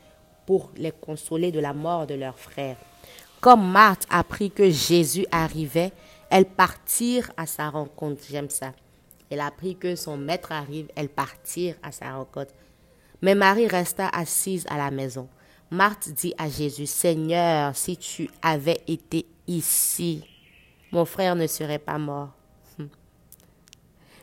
pour 0.46 0.70
les 0.76 0.92
consoler 0.92 1.52
de 1.52 1.60
la 1.60 1.74
mort 1.74 2.06
de 2.06 2.14
leur 2.14 2.38
frère. 2.38 2.78
Comme 3.40 3.72
Marthe 3.72 4.06
apprit 4.10 4.52
que 4.52 4.70
Jésus 4.70 5.26
arrivait, 5.32 5.92
elles 6.30 6.46
partirent 6.46 7.32
à 7.38 7.48
sa 7.48 7.70
rencontre. 7.70 8.22
J'aime 8.30 8.50
ça. 8.50 8.74
Elle 9.32 9.40
apprit 9.40 9.76
que 9.76 9.96
son 9.96 10.18
maître 10.18 10.52
arrive, 10.52 10.90
elles 10.96 11.10
partirent 11.10 11.78
à 11.82 11.92
sa 11.92 12.14
rencontre. 12.14 12.54
Mais 13.22 13.36
Marie 13.36 13.68
resta 13.68 14.08
assise 14.10 14.66
à 14.70 14.78
la 14.78 14.92
maison. 14.92 15.28
Marthe 15.70 16.10
dit 16.10 16.34
à 16.38 16.50
Jésus, 16.50 16.88
Seigneur, 16.88 17.76
si 17.76 17.96
tu 17.96 18.30
avais 18.42 18.82
été 18.88 19.26
ici, 19.48 20.24
mon 20.92 21.06
frère 21.06 21.36
ne 21.36 21.48
serait 21.48 21.80
pas 21.80 21.98
mort. 21.98 22.32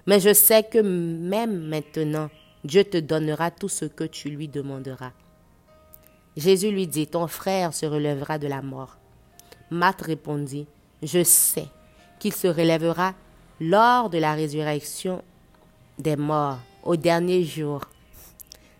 Mais 0.06 0.20
je 0.20 0.32
sais 0.32 0.62
que 0.62 0.78
même 0.78 1.68
maintenant, 1.68 2.30
Dieu 2.64 2.84
te 2.84 2.96
donnera 2.96 3.50
tout 3.50 3.68
ce 3.68 3.84
que 3.84 4.04
tu 4.04 4.30
lui 4.30 4.48
demanderas. 4.48 5.12
Jésus 6.36 6.70
lui 6.70 6.86
dit, 6.86 7.06
ton 7.06 7.26
frère 7.26 7.74
se 7.74 7.86
relèvera 7.86 8.38
de 8.38 8.46
la 8.46 8.62
mort. 8.62 8.96
Marthe 9.70 10.02
répondit, 10.02 10.66
je 11.02 11.22
sais 11.22 11.66
qu'il 12.18 12.32
se 12.32 12.48
relèvera 12.48 13.14
lors 13.60 14.08
de 14.08 14.18
la 14.18 14.34
résurrection 14.34 15.22
des 15.98 16.16
morts, 16.16 16.58
au 16.82 16.96
dernier 16.96 17.44
jour. 17.44 17.80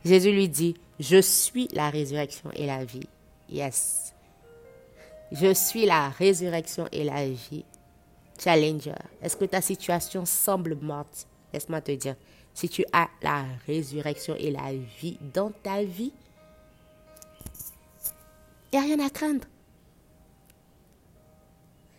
Jésus 0.09 0.33
lui 0.33 0.49
dit, 0.49 0.75
je 0.99 1.21
suis 1.21 1.69
la 1.73 1.91
résurrection 1.91 2.51
et 2.55 2.65
la 2.65 2.83
vie. 2.83 3.07
Yes. 3.51 4.15
Je 5.31 5.53
suis 5.53 5.85
la 5.85 6.09
résurrection 6.09 6.89
et 6.93 7.05
la 7.05 7.29
vie. 7.29 7.67
Challenger, 8.43 8.95
est-ce 9.21 9.37
que 9.37 9.45
ta 9.45 9.61
situation 9.61 10.25
semble 10.25 10.77
morte? 10.77 11.27
Laisse-moi 11.53 11.83
te 11.83 11.93
dire, 11.93 12.17
si 12.55 12.71
tu 12.71 12.87
as 12.91 13.09
la 13.21 13.45
résurrection 13.67 14.35
et 14.39 14.51
la 14.51 14.73
vie 14.99 15.19
dans 15.35 15.51
ta 15.51 15.83
vie, 15.83 16.13
il 18.73 18.79
n'y 18.79 18.85
a 18.85 18.95
rien 18.97 19.07
à 19.07 19.11
craindre. 19.11 19.47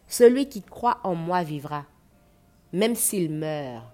Celui 0.08 0.50
qui 0.50 0.64
croit 0.64 1.00
en 1.04 1.14
moi 1.14 1.44
vivra, 1.44 1.86
même 2.74 2.96
s'il 2.96 3.30
meurt. 3.30 3.86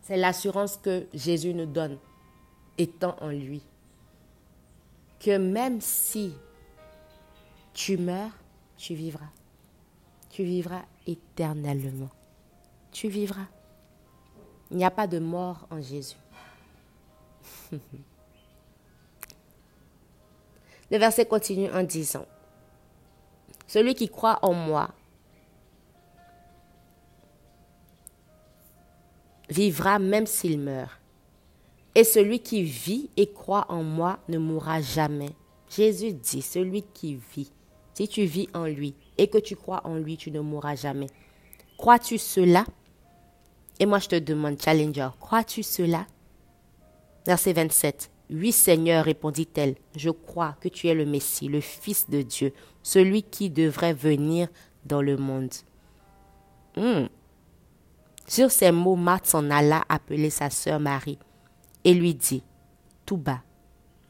C'est 0.00 0.16
l'assurance 0.16 0.78
que 0.78 1.06
Jésus 1.12 1.52
nous 1.52 1.66
donne, 1.66 1.98
étant 2.78 3.16
en 3.20 3.28
lui. 3.28 3.62
Que 5.20 5.38
même 5.38 5.80
si 5.80 6.34
tu 7.72 7.96
meurs, 7.96 8.32
tu 8.76 8.94
vivras 8.94 9.30
tu 10.36 10.44
vivras 10.44 10.84
éternellement. 11.06 12.10
Tu 12.92 13.08
vivras. 13.08 13.46
Il 14.70 14.76
n'y 14.76 14.84
a 14.84 14.90
pas 14.90 15.06
de 15.06 15.18
mort 15.18 15.66
en 15.70 15.80
Jésus. 15.80 16.18
Le 17.72 17.78
verset 20.98 21.24
continue 21.24 21.70
en 21.70 21.82
disant, 21.84 22.26
Celui 23.66 23.94
qui 23.94 24.10
croit 24.10 24.38
en 24.42 24.52
moi 24.52 24.90
vivra 29.48 29.98
même 29.98 30.26
s'il 30.26 30.58
meurt. 30.58 31.00
Et 31.96 32.04
celui 32.04 32.40
qui 32.40 32.62
vit 32.62 33.08
et 33.16 33.32
croit 33.32 33.64
en 33.70 33.82
moi 33.82 34.18
ne 34.28 34.36
mourra 34.36 34.82
jamais. 34.82 35.30
Jésus 35.74 36.12
dit, 36.12 36.42
celui 36.42 36.82
qui 36.82 37.18
vit, 37.34 37.50
si 37.94 38.06
tu 38.06 38.26
vis 38.26 38.48
en 38.52 38.66
lui, 38.66 38.94
et 39.16 39.28
que 39.28 39.38
tu 39.38 39.56
crois 39.56 39.80
en 39.84 39.94
lui, 39.94 40.18
tu 40.18 40.30
ne 40.30 40.40
mourras 40.40 40.76
jamais. 40.76 41.06
Crois-tu 41.78 42.18
cela? 42.18 42.66
Et 43.80 43.86
moi 43.86 43.98
je 43.98 44.08
te 44.08 44.16
demande, 44.16 44.60
Challenger, 44.60 45.08
crois-tu 45.18 45.62
cela? 45.62 46.06
Verset 47.24 47.54
27. 47.54 48.10
Oui 48.28 48.52
Seigneur, 48.52 49.06
répondit-elle, 49.06 49.76
je 49.96 50.10
crois 50.10 50.54
que 50.60 50.68
tu 50.68 50.88
es 50.88 50.94
le 50.94 51.06
Messie, 51.06 51.48
le 51.48 51.62
Fils 51.62 52.10
de 52.10 52.20
Dieu, 52.20 52.52
celui 52.82 53.22
qui 53.22 53.48
devrait 53.48 53.94
venir 53.94 54.48
dans 54.84 55.00
le 55.00 55.16
monde. 55.16 55.54
Hmm. 56.76 57.06
Sur 58.26 58.50
ces 58.50 58.70
mots, 58.70 58.96
Marthe 58.96 59.24
s'en 59.24 59.50
alla 59.50 59.82
appeler 59.88 60.28
sa 60.28 60.50
sœur 60.50 60.78
Marie 60.78 61.18
et 61.86 61.94
lui 61.94 62.14
dit, 62.14 62.42
tout 63.06 63.16
bas, 63.16 63.42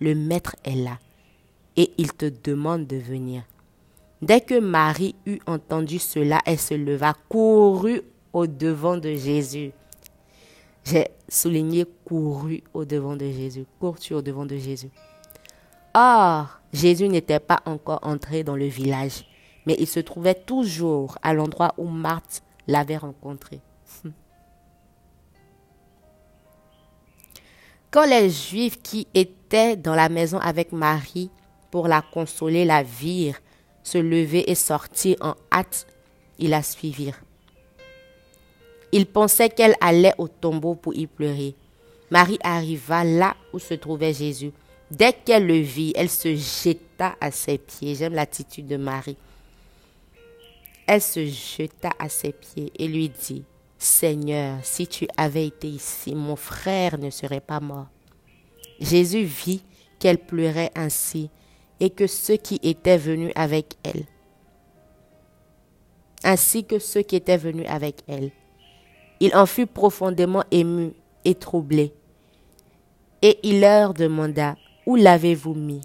le 0.01 0.15
maître 0.15 0.57
est 0.65 0.75
là 0.75 0.99
et 1.77 1.93
il 1.99 2.13
te 2.15 2.25
demande 2.43 2.87
de 2.87 2.97
venir. 2.97 3.43
Dès 4.23 4.41
que 4.41 4.59
Marie 4.59 5.15
eut 5.27 5.41
entendu 5.47 5.99
cela, 5.99 6.41
elle 6.47 6.59
se 6.59 6.73
leva, 6.73 7.13
courut 7.29 8.01
au 8.33 8.47
devant 8.47 8.97
de 8.97 9.13
Jésus. 9.15 9.73
J'ai 10.85 11.09
souligné 11.29 11.85
couru 12.07 12.63
au 12.73 12.87
devant 12.87 13.15
de 13.15 13.31
Jésus, 13.31 13.67
courtu 13.79 14.15
au 14.15 14.23
devant 14.23 14.47
de 14.47 14.57
Jésus. 14.57 14.89
Or, 15.93 16.61
Jésus 16.73 17.09
n'était 17.09 17.41
pas 17.41 17.61
encore 17.67 18.01
entré 18.03 18.43
dans 18.43 18.57
le 18.57 18.67
village, 18.67 19.27
mais 19.67 19.77
il 19.79 19.87
se 19.87 20.01
trouvait 20.01 20.35
toujours 20.35 21.19
à 21.21 21.35
l'endroit 21.35 21.75
où 21.77 21.89
Marthe 21.89 22.43
l'avait 22.67 22.97
rencontré. 22.97 23.61
Quand 27.97 28.05
les 28.05 28.29
Juifs 28.29 28.83
qui 28.83 29.09
étaient 29.15 29.75
dans 29.75 29.95
la 29.95 30.11
maison 30.11 30.39
avec 30.41 30.71
Marie 30.71 31.31
pour 31.71 31.89
la 31.89 32.03
consoler 32.03 32.67
la 32.67 32.83
virent 32.83 33.39
se 33.83 33.97
lever 33.97 34.51
et 34.51 34.55
sortir 34.55 35.17
en 35.23 35.35
hâte, 35.51 35.87
ils 36.39 36.51
la 36.51 36.63
suivirent. 36.63 37.19
Ils 38.93 39.07
pensaient 39.07 39.49
qu'elle 39.49 39.77
allait 39.81 40.13
au 40.19 40.29
tombeau 40.29 40.75
pour 40.75 40.95
y 40.95 41.07
pleurer. 41.07 41.55
Marie 42.11 42.39
arriva 42.43 43.03
là 43.03 43.35
où 43.55 43.59
se 43.59 43.73
trouvait 43.73 44.13
Jésus. 44.13 44.53
Dès 44.91 45.15
qu'elle 45.15 45.47
le 45.47 45.61
vit, 45.61 45.95
elle 45.97 46.11
se 46.11 46.37
jeta 46.37 47.17
à 47.19 47.31
ses 47.31 47.57
pieds. 47.57 47.95
J'aime 47.95 48.13
l'attitude 48.13 48.67
de 48.67 48.77
Marie. 48.77 49.17
Elle 50.87 51.01
se 51.01 51.25
jeta 51.25 51.93
à 51.99 52.11
ses 52.11 52.33
pieds 52.33 52.71
et 52.79 52.89
lui 52.89 53.09
dit, 53.09 53.43
Seigneur, 53.79 54.59
si 54.63 54.87
tu 54.87 55.07
avais 55.17 55.47
été 55.47 55.69
ici, 55.69 56.15
mon 56.15 56.37
frère 56.37 56.99
ne 56.99 57.11
serait 57.11 57.41
pas 57.41 57.61
mort. 57.61 57.89
Jésus 58.81 59.25
vit 59.25 59.63
qu'elle 59.99 60.19
pleurait 60.19 60.71
ainsi 60.75 61.31
et 61.81 61.91
que 61.91 62.07
ceux 62.07 62.37
qui 62.37 62.59
étaient 62.63 62.99
venus 62.99 63.33
avec 63.35 63.75
elle, 63.83 64.05
ainsi 66.25 66.65
que 66.65 66.79
ceux 66.79 67.03
qui 67.03 67.17
étaient 67.17 67.37
venus 67.37 67.67
avec 67.69 68.03
elle. 68.09 68.31
Il 69.21 69.35
en 69.35 69.47
fut 69.47 69.67
profondément 69.67 70.45
ému 70.51 70.93
et 71.25 71.35
troublé. 71.35 71.93
Et 73.23 73.39
il 73.43 73.61
leur 73.61 73.95
demanda, 73.95 74.57
Où 74.87 74.95
l'avez-vous 74.95 75.55
mis? 75.55 75.81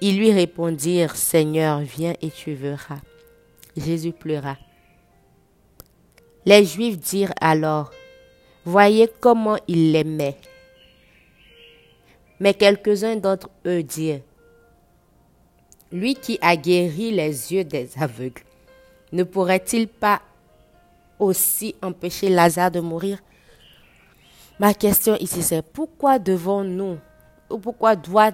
Ils 0.00 0.18
lui 0.18 0.32
répondirent, 0.32 1.14
Seigneur, 1.14 1.80
viens 1.80 2.14
et 2.20 2.30
tu 2.30 2.54
verras. 2.54 3.00
Jésus 3.76 4.12
pleura. 4.12 4.56
Les 6.46 6.64
Juifs 6.64 6.98
dirent 6.98 7.32
alors, 7.40 7.90
Voyez 8.66 9.10
comment 9.20 9.56
il 9.66 9.92
l'aimait. 9.92 10.36
Mais 12.40 12.52
quelques-uns 12.52 13.16
d'entre 13.16 13.48
eux 13.66 13.82
dirent, 13.82 14.20
Lui 15.90 16.14
qui 16.14 16.38
a 16.42 16.56
guéri 16.56 17.10
les 17.12 17.52
yeux 17.52 17.64
des 17.64 17.90
aveugles, 17.98 18.42
ne 19.12 19.22
pourrait-il 19.22 19.88
pas 19.88 20.20
aussi 21.18 21.74
empêcher 21.80 22.28
Lazare 22.28 22.70
de 22.70 22.80
mourir? 22.80 23.18
Ma 24.58 24.74
question 24.74 25.16
ici, 25.20 25.42
c'est 25.42 25.62
pourquoi 25.62 26.18
devons-nous, 26.18 26.98
ou 27.50 27.58
pourquoi 27.58 27.96
doit 27.96 28.32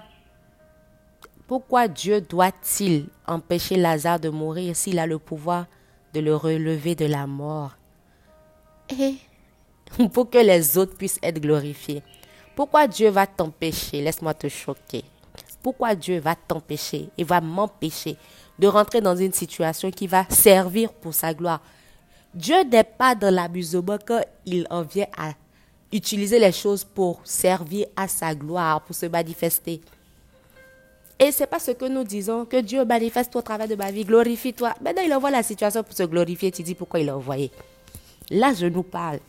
pourquoi 1.46 1.88
Dieu 1.88 2.20
doit-il 2.20 3.08
empêcher 3.26 3.74
Lazare 3.74 4.20
de 4.20 4.28
mourir 4.28 4.76
s'il 4.76 5.00
a 5.00 5.06
le 5.06 5.18
pouvoir 5.18 5.66
de 6.14 6.20
le 6.20 6.36
relever 6.36 6.94
de 6.94 7.06
la 7.06 7.26
mort? 7.26 7.79
Et 8.98 10.08
pour 10.12 10.30
que 10.30 10.38
les 10.38 10.78
autres 10.78 10.96
puissent 10.96 11.18
être 11.22 11.40
glorifiés. 11.40 12.02
Pourquoi 12.54 12.86
Dieu 12.86 13.08
va 13.10 13.26
t'empêcher? 13.26 14.00
Laisse-moi 14.02 14.34
te 14.34 14.48
choquer. 14.48 15.04
Pourquoi 15.62 15.94
Dieu 15.94 16.20
va 16.20 16.34
t'empêcher? 16.34 17.08
Et 17.18 17.24
va 17.24 17.40
m'empêcher 17.40 18.16
de 18.58 18.66
rentrer 18.66 19.00
dans 19.00 19.16
une 19.16 19.32
situation 19.32 19.90
qui 19.90 20.06
va 20.06 20.26
servir 20.28 20.92
pour 20.92 21.14
sa 21.14 21.32
gloire 21.32 21.60
Dieu 22.34 22.62
n'est 22.62 22.84
pas 22.84 23.14
dans 23.14 23.34
l'abusement 23.34 23.98
quand 24.06 24.22
il 24.46 24.66
en 24.70 24.82
vient 24.82 25.06
à 25.16 25.32
utiliser 25.92 26.38
les 26.38 26.52
choses 26.52 26.84
pour 26.84 27.20
servir 27.24 27.86
à 27.96 28.06
sa 28.06 28.34
gloire, 28.34 28.82
pour 28.82 28.94
se 28.94 29.06
manifester. 29.06 29.80
Et 31.18 31.32
c'est 31.32 31.48
pas 31.48 31.58
ce 31.58 31.72
que 31.72 31.86
nous 31.86 32.04
disons, 32.04 32.44
que 32.44 32.60
Dieu 32.60 32.84
manifeste 32.84 33.34
au 33.34 33.42
travers 33.42 33.68
de 33.68 33.74
ma 33.74 33.90
vie, 33.90 34.04
glorifie-toi. 34.04 34.74
Maintenant, 34.80 35.02
il 35.04 35.12
envoie 35.12 35.30
la 35.30 35.42
situation 35.42 35.82
pour 35.82 35.92
se 35.92 36.04
glorifier, 36.04 36.52
tu 36.52 36.62
dis 36.62 36.74
pourquoi 36.74 37.00
il 37.00 37.06
l'a 37.06 37.16
envoyé. 37.16 37.50
Là, 38.30 38.54
je 38.54 38.66
nous 38.66 38.82
parle. 38.82 39.20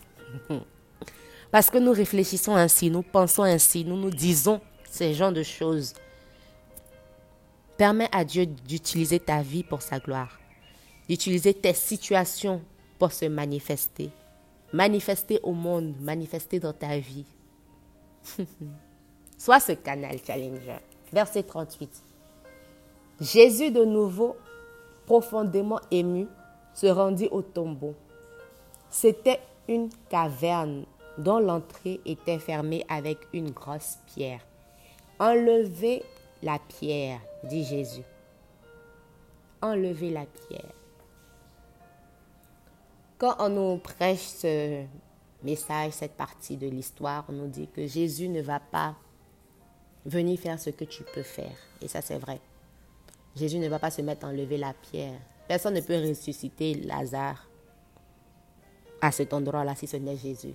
Parce 1.52 1.70
que 1.70 1.78
nous 1.78 1.92
réfléchissons 1.92 2.56
ainsi, 2.56 2.90
nous 2.90 3.02
pensons 3.02 3.44
ainsi, 3.44 3.84
nous 3.84 3.98
nous 3.98 4.10
disons 4.10 4.62
ces 4.90 5.14
genres 5.14 5.34
de 5.34 5.44
choses. 5.44 5.94
Permets 7.78 8.10
à 8.12 8.24
Dieu 8.24 8.46
d'utiliser 8.46 9.20
ta 9.20 9.42
vie 9.42 9.64
pour 9.64 9.82
sa 9.82 10.00
gloire, 10.00 10.40
d'utiliser 11.10 11.54
tes 11.54 11.74
situations 11.74 12.62
pour 13.00 13.12
se 13.12 13.26
manifester. 13.26 14.12
Manifester 14.72 15.40
au 15.44 15.52
monde, 15.52 15.96
manifester 16.00 16.60
dans 16.60 16.74
ta 16.74 16.98
vie. 16.98 17.26
Sois 19.38 19.60
ce 19.60 19.74
canal 19.74 20.18
challenger 20.26 20.80
verset 21.12 21.44
38. 21.44 22.04
Jésus 23.20 23.72
de 23.72 23.84
nouveau, 23.84 24.36
profondément 25.06 25.80
ému, 25.92 26.28
se 26.74 26.88
rendit 26.88 27.28
au 27.32 27.42
tombeau. 27.42 27.96
C'était 28.91 29.39
une 29.69 29.89
caverne 30.10 30.86
dont 31.17 31.39
l'entrée 31.39 32.01
était 32.06 32.39
fermée 32.39 32.86
avec 32.89 33.19
une 33.32 33.51
grosse 33.51 33.97
pierre. 34.06 34.41
Enlevez 35.17 36.04
la 36.43 36.60
pierre, 36.60 37.21
dit 37.45 37.63
Jésus. 37.63 38.04
Enlevez 39.62 40.10
la 40.10 40.25
pierre. 40.25 40.73
Quand 43.17 43.36
on 43.39 43.49
nous 43.49 43.77
prêche 43.77 44.19
ce 44.19 44.84
message, 45.41 45.93
cette 45.93 46.17
partie 46.17 46.58
de 46.58 46.67
l'histoire, 46.67 47.23
on 47.30 47.34
nous 47.34 47.47
dit 47.47 47.69
que 47.69 47.88
Jésus 47.88 48.27
ne 48.27 48.41
va 48.41 48.60
pas 48.60 48.95
venir 50.06 50.38
faire 50.38 50.60
ce 50.60 50.69
que 50.69 50.84
tu 50.84 51.04
peux 51.13 51.23
faire. 51.23 51.56
Et 51.82 51.88
ça, 51.88 52.01
c'est 52.01 52.17
vrai. 52.17 52.41
Jésus 53.38 53.60
ne 53.60 53.69
va 53.69 53.80
pas 53.80 53.91
se 53.91 54.01
mettre 54.01 54.25
à 54.25 54.30
enlever 54.30 54.58
la 54.58 54.73
pierre. 54.73 55.19
Personne 55.47 55.75
ne 55.75 55.82
peut 55.82 55.97
ressusciter 55.97 56.73
Lazare 56.73 57.47
à 59.02 59.12
cet 59.12 59.34
endroit-là 59.34 59.76
si 59.76 59.88
ce 59.88 59.98
n'est 59.98 60.18
Jésus. 60.18 60.54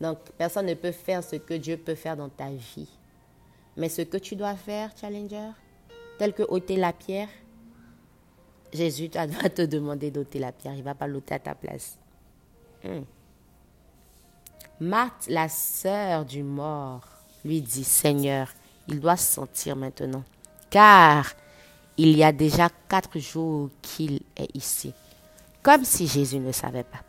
Donc, 0.00 0.18
personne 0.38 0.66
ne 0.66 0.74
peut 0.74 0.92
faire 0.92 1.22
ce 1.22 1.36
que 1.36 1.54
Dieu 1.54 1.76
peut 1.76 1.94
faire 1.94 2.16
dans 2.16 2.28
ta 2.28 2.48
vie. 2.48 2.88
Mais 3.76 3.88
ce 3.88 4.02
que 4.02 4.16
tu 4.16 4.36
dois 4.36 4.54
faire, 4.54 4.90
Challenger, 4.98 5.50
tel 6.18 6.32
que 6.32 6.42
ôter 6.42 6.76
la 6.76 6.92
pierre, 6.92 7.28
Jésus 8.72 9.10
va 9.14 9.48
te 9.48 9.62
demander 9.62 10.10
d'ôter 10.10 10.38
la 10.38 10.52
pierre. 10.52 10.74
Il 10.74 10.78
ne 10.80 10.84
va 10.84 10.94
pas 10.94 11.06
l'ôter 11.06 11.34
à 11.34 11.38
ta 11.38 11.54
place. 11.54 11.98
Hmm. 12.82 13.02
Marthe, 14.80 15.26
la 15.28 15.48
sœur 15.48 16.24
du 16.24 16.42
mort, 16.42 17.06
lui 17.44 17.60
dit, 17.60 17.84
Seigneur, 17.84 18.48
il 18.88 19.00
doit 19.00 19.16
se 19.16 19.34
sentir 19.34 19.76
maintenant. 19.76 20.24
Car 20.70 21.26
il 21.98 22.16
y 22.16 22.24
a 22.24 22.32
déjà 22.32 22.70
quatre 22.88 23.18
jours 23.18 23.68
qu'il 23.82 24.20
est 24.36 24.56
ici. 24.56 24.94
Comme 25.62 25.84
si 25.84 26.06
Jésus 26.06 26.38
ne 26.38 26.52
savait 26.52 26.84
pas. 26.84 27.00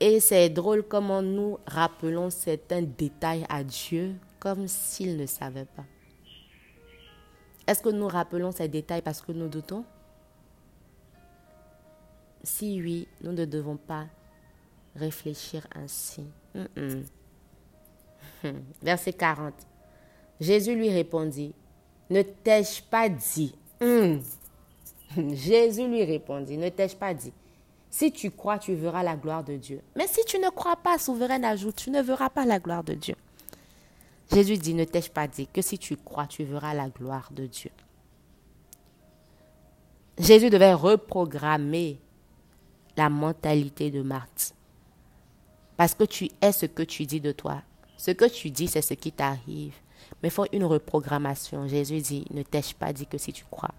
Et 0.00 0.18
c'est 0.18 0.48
drôle 0.48 0.82
comment 0.82 1.20
nous 1.20 1.58
rappelons 1.66 2.30
certains 2.30 2.80
détails 2.80 3.44
à 3.50 3.62
Dieu 3.62 4.14
comme 4.38 4.66
s'il 4.66 5.18
ne 5.18 5.26
savait 5.26 5.66
pas. 5.66 5.84
Est-ce 7.66 7.82
que 7.82 7.90
nous 7.90 8.08
rappelons 8.08 8.50
ces 8.50 8.66
détails 8.66 9.02
parce 9.02 9.20
que 9.20 9.32
nous 9.32 9.48
doutons? 9.48 9.84
Si 12.42 12.80
oui, 12.80 13.06
nous 13.22 13.32
ne 13.32 13.44
devons 13.44 13.76
pas 13.76 14.06
réfléchir 14.96 15.66
ainsi. 15.74 16.24
Verset 18.82 19.12
40. 19.12 19.52
Jésus 20.40 20.74
lui 20.74 20.88
répondit, 20.88 21.52
ne 22.08 22.22
t'ai-je 22.22 22.82
pas 22.82 23.10
dit 23.10 23.54
hmm. 23.80 24.16
Jésus 25.34 25.86
lui 25.86 26.02
répondit, 26.04 26.56
ne 26.56 26.70
t'ai-je 26.70 26.96
pas 26.96 27.12
dit 27.12 27.32
Si 27.90 28.12
tu 28.12 28.30
crois, 28.30 28.58
tu 28.58 28.74
verras 28.74 29.02
la 29.02 29.16
gloire 29.16 29.42
de 29.42 29.56
Dieu. 29.56 29.82
Mais 29.96 30.06
si 30.06 30.24
tu 30.24 30.38
ne 30.38 30.48
crois 30.48 30.76
pas, 30.76 30.96
souveraine 30.98 31.44
ajoute, 31.44 31.76
tu 31.76 31.90
ne 31.90 32.00
verras 32.00 32.30
pas 32.30 32.46
la 32.46 32.60
gloire 32.60 32.84
de 32.84 32.94
Dieu. 32.94 33.16
Jésus 34.32 34.58
dit, 34.58 34.74
ne 34.74 34.84
t'ai-je 34.84 35.10
pas 35.10 35.26
dit 35.26 35.48
que 35.52 35.60
si 35.60 35.76
tu 35.76 35.96
crois, 35.96 36.26
tu 36.26 36.44
verras 36.44 36.72
la 36.72 36.88
gloire 36.88 37.30
de 37.32 37.46
Dieu? 37.46 37.70
Jésus 40.18 40.50
devait 40.50 40.74
reprogrammer 40.74 41.98
la 42.96 43.08
mentalité 43.08 43.90
de 43.90 44.02
Marthe. 44.02 44.54
Parce 45.76 45.94
que 45.94 46.04
tu 46.04 46.30
es 46.40 46.52
ce 46.52 46.66
que 46.66 46.82
tu 46.82 47.06
dis 47.06 47.20
de 47.20 47.32
toi. 47.32 47.62
Ce 47.96 48.12
que 48.12 48.26
tu 48.26 48.50
dis, 48.50 48.68
c'est 48.68 48.82
ce 48.82 48.94
qui 48.94 49.10
t'arrive. 49.10 49.74
Mais 50.22 50.28
il 50.28 50.32
faut 50.32 50.46
une 50.52 50.64
reprogrammation. 50.64 51.66
Jésus 51.66 52.00
dit, 52.00 52.24
ne 52.30 52.42
t'ai-je 52.42 52.74
pas 52.74 52.92
dit 52.92 53.06
que 53.06 53.18
si 53.18 53.32
tu 53.32 53.44
crois, 53.50 53.70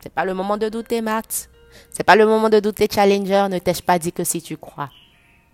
C'est 0.00 0.12
pas 0.12 0.24
le 0.24 0.34
moment 0.34 0.56
de 0.56 0.68
douter, 0.68 1.00
Matt. 1.00 1.50
C'est 1.90 2.04
pas 2.04 2.16
le 2.16 2.26
moment 2.26 2.48
de 2.48 2.60
douter, 2.60 2.88
Challenger. 2.90 3.46
Ne 3.50 3.58
t'ai-je 3.58 3.82
pas 3.82 3.98
dit 3.98 4.12
que 4.12 4.24
si 4.24 4.42
tu 4.42 4.56
crois, 4.56 4.90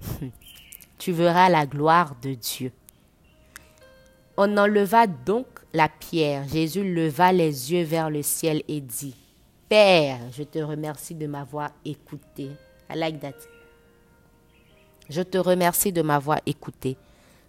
tu 0.98 1.12
verras 1.12 1.48
la 1.48 1.66
gloire 1.66 2.14
de 2.22 2.34
Dieu. 2.34 2.72
On 4.36 4.56
enleva 4.56 5.06
donc 5.06 5.46
la 5.72 5.88
pierre. 5.88 6.46
Jésus 6.48 6.92
leva 6.92 7.32
les 7.32 7.72
yeux 7.72 7.84
vers 7.84 8.10
le 8.10 8.22
ciel 8.22 8.62
et 8.68 8.80
dit, 8.80 9.14
Père, 9.68 10.18
je 10.32 10.42
te 10.42 10.58
remercie 10.58 11.14
de 11.14 11.26
m'avoir 11.26 11.70
écouté. 11.84 12.50
I 12.90 12.96
like 12.96 13.20
that. 13.20 13.34
Je 15.08 15.22
te 15.22 15.38
remercie 15.38 15.92
de 15.92 16.02
m'avoir 16.02 16.40
écouté. 16.46 16.96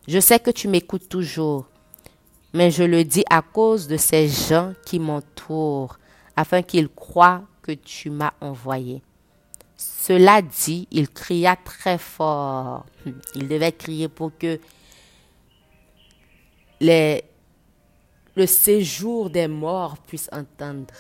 Je 0.08 0.20
sais 0.20 0.40
que 0.40 0.52
tu 0.52 0.68
m'écoutes 0.68 1.10
toujours, 1.10 1.68
mais 2.54 2.70
je 2.70 2.84
le 2.84 3.04
dis 3.04 3.24
à 3.30 3.42
cause 3.42 3.88
de 3.88 3.98
ces 3.98 4.28
gens 4.28 4.74
qui 4.86 5.00
m'entourent, 5.00 5.98
afin 6.36 6.62
qu'ils 6.62 6.90
croient 6.90 7.44
que 7.66 7.72
tu 7.72 8.12
m'as 8.12 8.34
envoyé. 8.42 9.02
Cela 9.76 10.44
dit, 10.44 10.88
il 10.92 11.10
cria 11.10 11.56
très 11.56 11.98
fort. 11.98 12.86
Il 13.36 13.48
devait 13.48 13.72
crier 13.72 14.08
pour 14.08 14.38
que 14.38 14.60
les, 16.80 17.24
le 18.36 18.46
séjour 18.46 19.32
des 19.32 19.48
morts 19.48 19.98
puisse 19.98 20.30
entendre. 20.32 20.94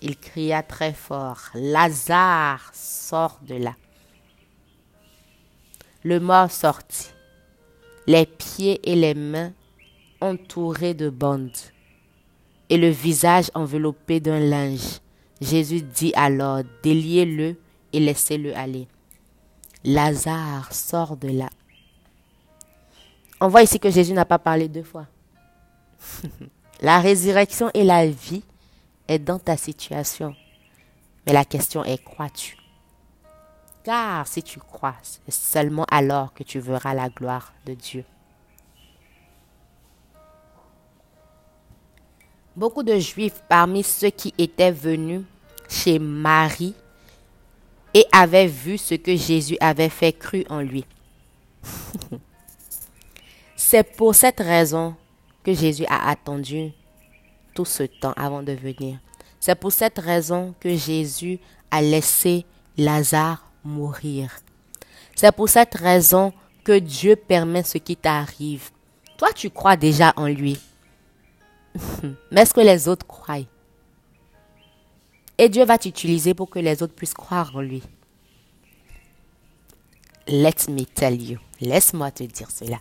Il 0.00 0.16
cria 0.16 0.62
très 0.62 0.94
fort, 0.94 1.50
Lazare, 1.54 2.70
sort 2.72 3.38
de 3.42 3.56
là. 3.56 3.74
Le 6.02 6.18
mort 6.18 6.50
sortit, 6.50 7.10
les 8.06 8.24
pieds 8.24 8.80
et 8.90 8.96
les 8.96 9.12
mains 9.12 9.52
entourés 10.22 10.94
de 10.94 11.10
bandes, 11.10 11.50
et 12.70 12.78
le 12.78 12.88
visage 12.88 13.50
enveloppé 13.54 14.20
d'un 14.20 14.40
linge. 14.40 15.00
Jésus 15.40 15.82
dit 15.82 16.12
alors, 16.14 16.62
déliez-le 16.82 17.56
et 17.92 18.00
laissez-le 18.00 18.54
aller. 18.56 18.88
Lazare 19.84 20.72
sort 20.72 21.16
de 21.16 21.28
là. 21.28 21.48
On 23.40 23.48
voit 23.48 23.62
ici 23.62 23.80
que 23.80 23.90
Jésus 23.90 24.12
n'a 24.12 24.26
pas 24.26 24.38
parlé 24.38 24.68
deux 24.68 24.82
fois. 24.82 25.06
la 26.82 27.00
résurrection 27.00 27.70
et 27.72 27.84
la 27.84 28.06
vie 28.06 28.42
est 29.08 29.18
dans 29.18 29.38
ta 29.38 29.56
situation. 29.56 30.34
Mais 31.26 31.32
la 31.32 31.44
question 31.44 31.82
est, 31.84 32.02
crois-tu? 32.02 32.56
Car 33.82 34.26
si 34.28 34.42
tu 34.42 34.58
crois, 34.58 34.96
c'est 35.02 35.32
seulement 35.32 35.86
alors 35.90 36.34
que 36.34 36.42
tu 36.42 36.60
verras 36.60 36.92
la 36.92 37.08
gloire 37.08 37.54
de 37.64 37.72
Dieu. 37.72 38.04
Beaucoup 42.60 42.82
de 42.82 42.98
Juifs 42.98 43.42
parmi 43.48 43.82
ceux 43.82 44.10
qui 44.10 44.34
étaient 44.36 44.70
venus 44.70 45.22
chez 45.66 45.98
Marie 45.98 46.74
et 47.94 48.04
avaient 48.12 48.48
vu 48.48 48.76
ce 48.76 48.96
que 48.96 49.16
Jésus 49.16 49.56
avait 49.60 49.88
fait 49.88 50.12
cru 50.12 50.44
en 50.50 50.60
lui. 50.60 50.84
C'est 53.56 53.96
pour 53.96 54.14
cette 54.14 54.40
raison 54.40 54.94
que 55.42 55.54
Jésus 55.54 55.86
a 55.88 56.10
attendu 56.10 56.72
tout 57.54 57.64
ce 57.64 57.84
temps 57.84 58.12
avant 58.14 58.42
de 58.42 58.52
venir. 58.52 58.98
C'est 59.40 59.54
pour 59.54 59.72
cette 59.72 59.98
raison 59.98 60.54
que 60.60 60.76
Jésus 60.76 61.38
a 61.70 61.80
laissé 61.80 62.44
Lazare 62.76 63.42
mourir. 63.64 64.38
C'est 65.16 65.34
pour 65.34 65.48
cette 65.48 65.76
raison 65.76 66.30
que 66.62 66.78
Dieu 66.78 67.16
permet 67.16 67.62
ce 67.62 67.78
qui 67.78 67.96
t'arrive. 67.96 68.68
Toi, 69.16 69.32
tu 69.34 69.48
crois 69.48 69.78
déjà 69.78 70.12
en 70.16 70.26
lui. 70.26 70.60
Mais 72.30 72.42
est-ce 72.42 72.54
que 72.54 72.60
les 72.60 72.88
autres 72.88 73.06
croient? 73.06 73.46
Et 75.38 75.48
Dieu 75.48 75.64
va 75.64 75.78
t'utiliser 75.78 76.34
pour 76.34 76.50
que 76.50 76.58
les 76.58 76.82
autres 76.82 76.94
puissent 76.94 77.14
croire 77.14 77.54
en 77.54 77.60
lui. 77.60 77.82
Let 80.26 80.68
me 80.68 80.84
tell 80.84 81.20
you. 81.20 81.38
Laisse-moi 81.60 82.10
te 82.10 82.24
dire 82.24 82.50
cela. 82.50 82.78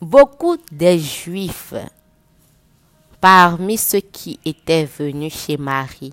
Beaucoup 0.00 0.56
des 0.70 0.98
Juifs 0.98 1.74
parmi 3.20 3.78
ceux 3.78 4.00
qui 4.00 4.38
étaient 4.44 4.84
venus 4.84 5.34
chez 5.34 5.56
Marie 5.56 6.12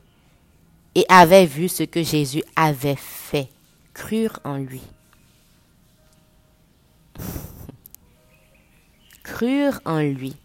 et 0.96 1.06
avaient 1.10 1.46
vu 1.46 1.68
ce 1.68 1.84
que 1.84 2.04
Jésus 2.04 2.44
avait 2.56 2.96
fait, 2.96 3.50
crurent 3.94 4.40
en 4.44 4.58
lui. 4.58 4.82
Crurent 9.32 9.80
en 9.86 10.00
lui. 10.00 10.36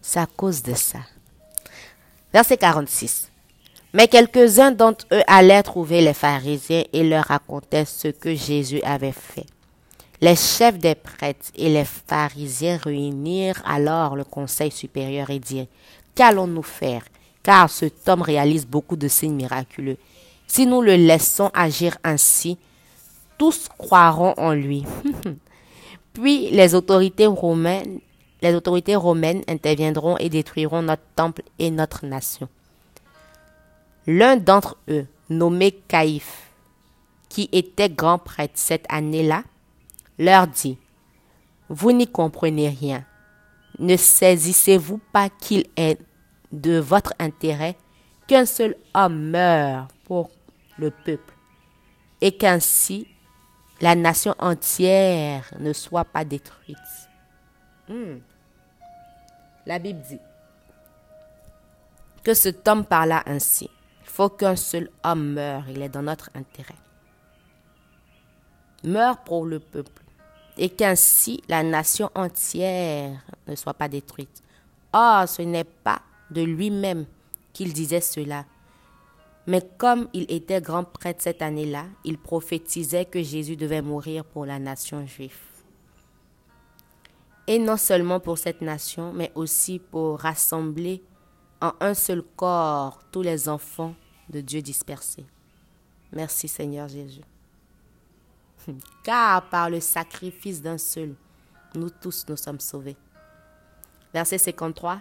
C'est 0.00 0.20
à 0.20 0.26
cause 0.26 0.62
de 0.62 0.74
ça. 0.74 0.98
Verset 2.32 2.58
46. 2.58 3.30
Mais 3.94 4.08
quelques-uns 4.08 4.72
d'entre 4.72 5.06
eux 5.12 5.22
allaient 5.26 5.62
trouver 5.62 6.00
les 6.00 6.14
pharisiens 6.14 6.84
et 6.92 7.02
leur 7.02 7.24
racontaient 7.24 7.84
ce 7.84 8.08
que 8.08 8.34
Jésus 8.34 8.82
avait 8.82 9.12
fait. 9.12 9.46
Les 10.20 10.36
chefs 10.36 10.78
des 10.78 10.94
prêtres 10.94 11.50
et 11.56 11.68
les 11.68 11.84
pharisiens 11.84 12.78
réunirent 12.78 13.62
alors 13.66 14.16
le 14.16 14.24
conseil 14.24 14.70
supérieur 14.70 15.30
et 15.30 15.40
dirent, 15.40 15.66
Qu'allons-nous 16.14 16.62
faire? 16.62 17.02
Car 17.42 17.68
cet 17.70 18.08
homme 18.08 18.22
réalise 18.22 18.66
beaucoup 18.66 18.96
de 18.96 19.08
signes 19.08 19.34
miraculeux. 19.34 19.96
Si 20.46 20.66
nous 20.66 20.80
le 20.82 20.94
laissons 20.94 21.50
agir 21.54 21.96
ainsi, 22.04 22.58
tous 23.36 23.68
croiront 23.78 24.34
en 24.36 24.52
lui. 24.52 24.84
Puis 26.12 26.50
les 26.50 26.74
autorités 26.74 27.26
romaines, 27.26 28.00
les 28.42 28.54
autorités 28.54 28.96
romaines 28.96 29.42
interviendront 29.48 30.16
et 30.18 30.28
détruiront 30.28 30.82
notre 30.82 31.02
temple 31.16 31.42
et 31.58 31.70
notre 31.70 32.04
nation. 32.06 32.48
L'un 34.06 34.36
d'entre 34.36 34.76
eux, 34.88 35.06
nommé 35.30 35.72
Caïphe, 35.88 36.50
qui 37.28 37.48
était 37.52 37.88
grand 37.88 38.18
prêtre 38.18 38.54
cette 38.56 38.84
année-là, 38.88 39.44
leur 40.18 40.46
dit, 40.46 40.76
Vous 41.68 41.92
n'y 41.92 42.06
comprenez 42.06 42.68
rien. 42.68 43.04
Ne 43.78 43.96
saisissez-vous 43.96 45.00
pas 45.12 45.30
qu'il 45.30 45.64
est 45.76 45.98
de 46.52 46.78
votre 46.78 47.14
intérêt 47.18 47.76
qu'un 48.26 48.44
seul 48.44 48.76
homme 48.94 49.30
meure 49.30 49.88
pour 50.04 50.30
le 50.78 50.90
peuple 50.90 51.34
et 52.20 52.32
qu'ainsi 52.32 53.06
la 53.82 53.96
nation 53.96 54.34
entière 54.38 55.52
ne 55.58 55.72
soit 55.72 56.04
pas 56.04 56.24
détruite. 56.24 56.78
Hmm. 57.88 58.18
La 59.66 59.80
Bible 59.80 60.00
dit 60.08 60.20
que 62.22 62.32
cet 62.32 62.66
homme 62.68 62.84
parla 62.84 63.24
ainsi. 63.26 63.68
Il 64.04 64.08
faut 64.08 64.28
qu'un 64.28 64.54
seul 64.54 64.88
homme 65.02 65.32
meure, 65.32 65.64
il 65.68 65.82
est 65.82 65.88
dans 65.88 66.02
notre 66.02 66.30
intérêt. 66.34 66.76
Meure 68.84 69.18
pour 69.18 69.46
le 69.46 69.58
peuple 69.58 70.02
et 70.56 70.68
qu'ainsi 70.68 71.42
la 71.48 71.64
nation 71.64 72.08
entière 72.14 73.20
ne 73.48 73.56
soit 73.56 73.74
pas 73.74 73.88
détruite. 73.88 74.42
Or, 74.92 75.28
ce 75.28 75.42
n'est 75.42 75.64
pas 75.64 76.02
de 76.30 76.42
lui-même 76.42 77.06
qu'il 77.52 77.72
disait 77.72 78.00
cela, 78.00 78.44
mais 79.46 79.62
comme 79.78 80.08
il 80.12 80.30
était 80.30 80.60
grand 80.60 80.84
prêtre 80.84 81.22
cette 81.22 81.42
année-là, 81.42 81.86
il 82.04 82.18
prophétisait 82.18 83.06
que 83.06 83.22
Jésus 83.22 83.56
devait 83.56 83.82
mourir 83.82 84.24
pour 84.24 84.46
la 84.46 84.58
nation 84.58 85.04
juive. 85.06 85.38
Et 87.46 87.58
non 87.58 87.76
seulement 87.76 88.20
pour 88.20 88.38
cette 88.38 88.60
nation, 88.60 89.12
mais 89.12 89.32
aussi 89.34 89.80
pour 89.80 90.20
rassembler 90.20 91.02
en 91.60 91.72
un 91.80 91.94
seul 91.94 92.22
corps 92.36 93.00
tous 93.10 93.22
les 93.22 93.48
enfants 93.48 93.94
de 94.28 94.40
Dieu 94.40 94.62
dispersés. 94.62 95.26
Merci 96.12 96.46
Seigneur 96.46 96.88
Jésus. 96.88 97.22
car 99.02 99.48
par 99.48 99.70
le 99.70 99.80
sacrifice 99.80 100.62
d'un 100.62 100.78
seul, 100.78 101.14
nous 101.74 101.90
tous 101.90 102.24
nous 102.28 102.36
sommes 102.36 102.60
sauvés. 102.60 102.96
Verset 104.12 104.38
53. 104.38 105.00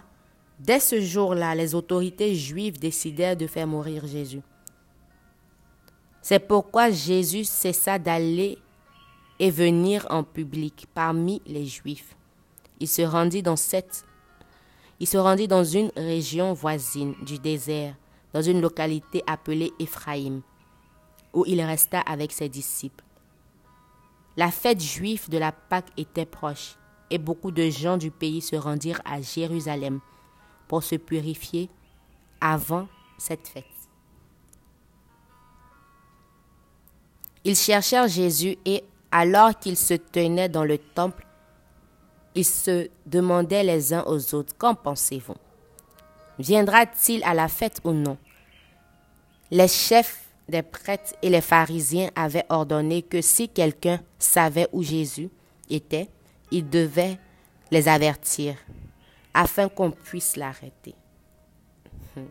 Dès 0.63 0.79
ce 0.79 1.01
jour-là, 1.01 1.55
les 1.55 1.73
autorités 1.73 2.35
juives 2.35 2.77
décidèrent 2.77 3.35
de 3.35 3.47
faire 3.47 3.65
mourir 3.65 4.05
Jésus. 4.05 4.41
C'est 6.21 6.39
pourquoi 6.39 6.91
Jésus 6.91 7.45
cessa 7.45 7.97
d'aller 7.97 8.59
et 9.39 9.49
venir 9.49 10.05
en 10.11 10.23
public 10.23 10.85
parmi 10.93 11.41
les 11.47 11.65
Juifs. 11.65 12.15
Il 12.79 12.87
se 12.87 13.01
rendit 13.01 13.41
dans 13.41 13.55
cette 13.55 14.05
il 14.99 15.07
se 15.07 15.17
rendit 15.17 15.47
dans 15.47 15.63
une 15.63 15.91
région 15.97 16.53
voisine 16.53 17.15
du 17.25 17.39
désert, 17.39 17.95
dans 18.31 18.43
une 18.43 18.61
localité 18.61 19.23
appelée 19.25 19.73
Éphraïm, 19.79 20.43
où 21.33 21.43
il 21.47 21.59
resta 21.59 22.01
avec 22.01 22.31
ses 22.31 22.49
disciples. 22.49 23.03
La 24.37 24.51
fête 24.51 24.79
juive 24.79 25.27
de 25.27 25.39
la 25.39 25.51
Pâque 25.53 25.89
était 25.97 26.27
proche 26.27 26.75
et 27.09 27.17
beaucoup 27.17 27.49
de 27.49 27.67
gens 27.67 27.97
du 27.97 28.11
pays 28.11 28.41
se 28.41 28.55
rendirent 28.55 29.01
à 29.03 29.21
Jérusalem 29.21 30.01
pour 30.71 30.83
se 30.83 30.95
purifier 30.95 31.69
avant 32.39 32.87
cette 33.17 33.45
fête. 33.45 33.65
Ils 37.43 37.57
cherchèrent 37.57 38.07
Jésus 38.07 38.55
et 38.63 38.81
alors 39.11 39.59
qu'ils 39.59 39.75
se 39.75 39.95
tenaient 39.95 40.47
dans 40.47 40.63
le 40.63 40.77
temple, 40.77 41.27
ils 42.35 42.45
se 42.45 42.87
demandaient 43.05 43.65
les 43.65 43.93
uns 43.93 44.05
aux 44.07 44.33
autres, 44.33 44.57
Qu'en 44.57 44.73
pensez-vous? 44.73 45.35
Viendra-t-il 46.39 47.21
à 47.25 47.33
la 47.33 47.49
fête 47.49 47.81
ou 47.83 47.91
non? 47.91 48.17
Les 49.51 49.67
chefs 49.67 50.29
des 50.47 50.61
prêtres 50.61 51.13
et 51.21 51.29
les 51.29 51.41
pharisiens 51.41 52.11
avaient 52.15 52.45
ordonné 52.47 53.01
que 53.01 53.19
si 53.19 53.49
quelqu'un 53.49 53.99
savait 54.19 54.69
où 54.71 54.83
Jésus 54.83 55.29
était, 55.69 56.07
il 56.49 56.69
devait 56.69 57.19
les 57.71 57.89
avertir 57.89 58.55
afin 59.33 59.69
qu'on 59.69 59.91
puisse 59.91 60.35
l'arrêter. 60.35 60.95
Hmm. 62.15 62.25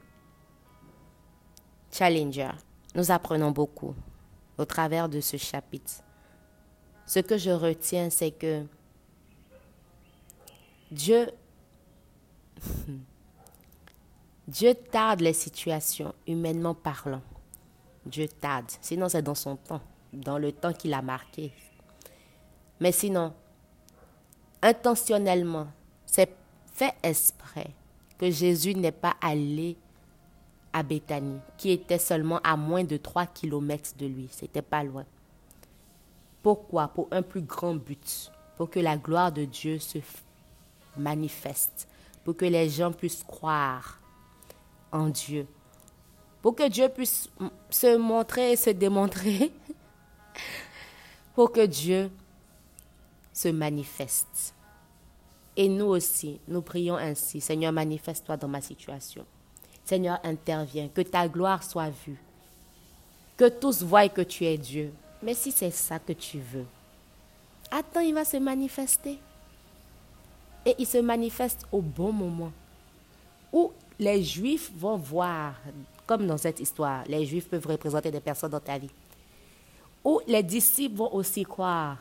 Challenger, 1.91 2.51
nous 2.95 3.11
apprenons 3.11 3.51
beaucoup 3.51 3.95
au 4.59 4.65
travers 4.65 5.09
de 5.09 5.21
ce 5.21 5.37
chapitre. 5.37 6.03
Ce 7.07 7.19
que 7.21 7.39
je 7.39 7.51
retiens, 7.51 8.11
c'est 8.11 8.31
que 8.31 8.65
Dieu, 10.91 11.31
Dieu 14.49 14.75
tarde 14.75 15.21
les 15.21 15.33
situations, 15.33 16.15
humainement 16.27 16.75
parlant. 16.75 17.23
Dieu 18.05 18.29
tarde. 18.29 18.67
Sinon, 18.81 19.09
c'est 19.09 19.23
dans 19.23 19.35
son 19.35 19.57
temps, 19.57 19.81
dans 20.13 20.39
le 20.39 20.53
temps 20.53 20.73
qu'il 20.73 20.95
a 20.95 21.03
marqué. 21.03 21.53
Mais 22.81 22.93
sinon, 22.93 23.33
intentionnellement, 24.63 25.69
c'est 26.07 26.31
fait 26.81 26.95
exprès 27.03 27.75
que 28.17 28.31
Jésus 28.31 28.75
n'est 28.75 28.91
pas 28.91 29.15
allé 29.21 29.77
à 30.73 30.83
Béthanie, 30.83 31.41
qui 31.59 31.73
était 31.73 31.99
seulement 31.99 32.41
à 32.43 32.57
moins 32.57 32.85
de 32.85 32.97
3 32.97 33.27
kilomètres 33.27 33.91
de 33.99 34.07
lui. 34.07 34.29
C'était 34.31 34.63
pas 34.63 34.83
loin. 34.83 35.05
Pourquoi? 36.43 36.89
Pour 36.89 37.09
un 37.11 37.21
plus 37.21 37.43
grand 37.43 37.75
but. 37.75 38.33
Pour 38.57 38.71
que 38.71 38.81
la 38.81 38.97
gloire 38.97 39.31
de 39.31 39.45
Dieu 39.45 39.79
se 39.79 39.99
manifeste. 40.97 41.87
Pour 42.25 42.35
que 42.35 42.47
les 42.47 42.71
gens 42.71 42.93
puissent 42.93 43.25
croire 43.25 43.99
en 44.91 45.09
Dieu. 45.09 45.47
Pour 46.41 46.55
que 46.55 46.67
Dieu 46.67 46.89
puisse 46.89 47.29
se 47.69 47.99
montrer 47.99 48.53
et 48.53 48.57
se 48.57 48.71
démontrer. 48.71 49.53
pour 51.35 51.53
que 51.53 51.67
Dieu 51.67 52.11
se 53.35 53.49
manifeste. 53.49 54.55
Et 55.61 55.69
nous 55.69 55.89
aussi, 55.89 56.41
nous 56.49 56.63
prions 56.63 56.97
ainsi. 56.97 57.39
Seigneur, 57.39 57.71
manifeste-toi 57.71 58.39
dans 58.39 58.49
ma 58.49 58.63
situation. 58.63 59.27
Seigneur, 59.85 60.19
interviens. 60.25 60.89
Que 60.89 61.03
ta 61.03 61.29
gloire 61.29 61.63
soit 61.63 61.91
vue. 61.91 62.17
Que 63.37 63.47
tous 63.47 63.83
voient 63.83 64.09
que 64.09 64.23
tu 64.23 64.47
es 64.47 64.57
Dieu. 64.57 64.91
Mais 65.23 65.35
si 65.35 65.53
c'est 65.53 65.71
ça 65.71 65.99
que 65.99 66.15
tu 66.15 66.39
veux, 66.39 66.65
attends, 67.71 68.01
il 68.01 68.15
va 68.15 68.25
se 68.25 68.39
manifester. 68.39 69.19
Et 70.65 70.77
il 70.79 70.87
se 70.87 70.97
manifeste 70.97 71.67
au 71.71 71.83
bon 71.83 72.11
moment. 72.11 72.53
Où 73.53 73.71
les 73.99 74.25
Juifs 74.25 74.73
vont 74.75 74.97
voir, 74.97 75.57
comme 76.07 76.27
dans 76.27 76.39
cette 76.39 76.61
histoire, 76.61 77.05
les 77.07 77.27
Juifs 77.27 77.51
peuvent 77.51 77.67
représenter 77.67 78.11
des 78.11 78.21
personnes 78.21 78.53
dans 78.53 78.61
ta 78.61 78.79
vie. 78.79 78.89
Où 80.03 80.23
les 80.27 80.43
disciples 80.43 80.97
vont 80.97 81.15
aussi 81.15 81.43
croire. 81.43 81.99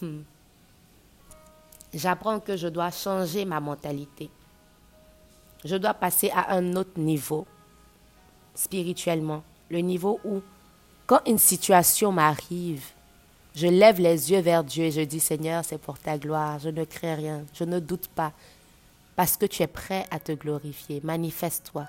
J'apprends 1.92 2.40
que 2.40 2.56
je 2.56 2.68
dois 2.68 2.90
changer 2.90 3.44
ma 3.44 3.60
mentalité. 3.60 4.30
Je 5.64 5.76
dois 5.76 5.94
passer 5.94 6.30
à 6.30 6.54
un 6.54 6.76
autre 6.76 6.98
niveau 6.98 7.46
spirituellement. 8.54 9.42
Le 9.70 9.78
niveau 9.78 10.20
où, 10.24 10.42
quand 11.06 11.20
une 11.26 11.38
situation 11.38 12.12
m'arrive, 12.12 12.84
je 13.54 13.66
lève 13.66 14.00
les 14.00 14.30
yeux 14.30 14.40
vers 14.40 14.62
Dieu 14.62 14.84
et 14.84 14.90
je 14.90 15.00
dis 15.00 15.20
Seigneur, 15.20 15.64
c'est 15.64 15.78
pour 15.78 15.98
ta 15.98 16.18
gloire. 16.18 16.58
Je 16.58 16.68
ne 16.68 16.84
crains 16.84 17.14
rien. 17.14 17.44
Je 17.54 17.64
ne 17.64 17.80
doute 17.80 18.08
pas. 18.08 18.32
Parce 19.16 19.36
que 19.36 19.46
tu 19.46 19.62
es 19.62 19.66
prêt 19.66 20.06
à 20.10 20.20
te 20.20 20.32
glorifier. 20.32 21.00
Manifeste-toi. 21.02 21.86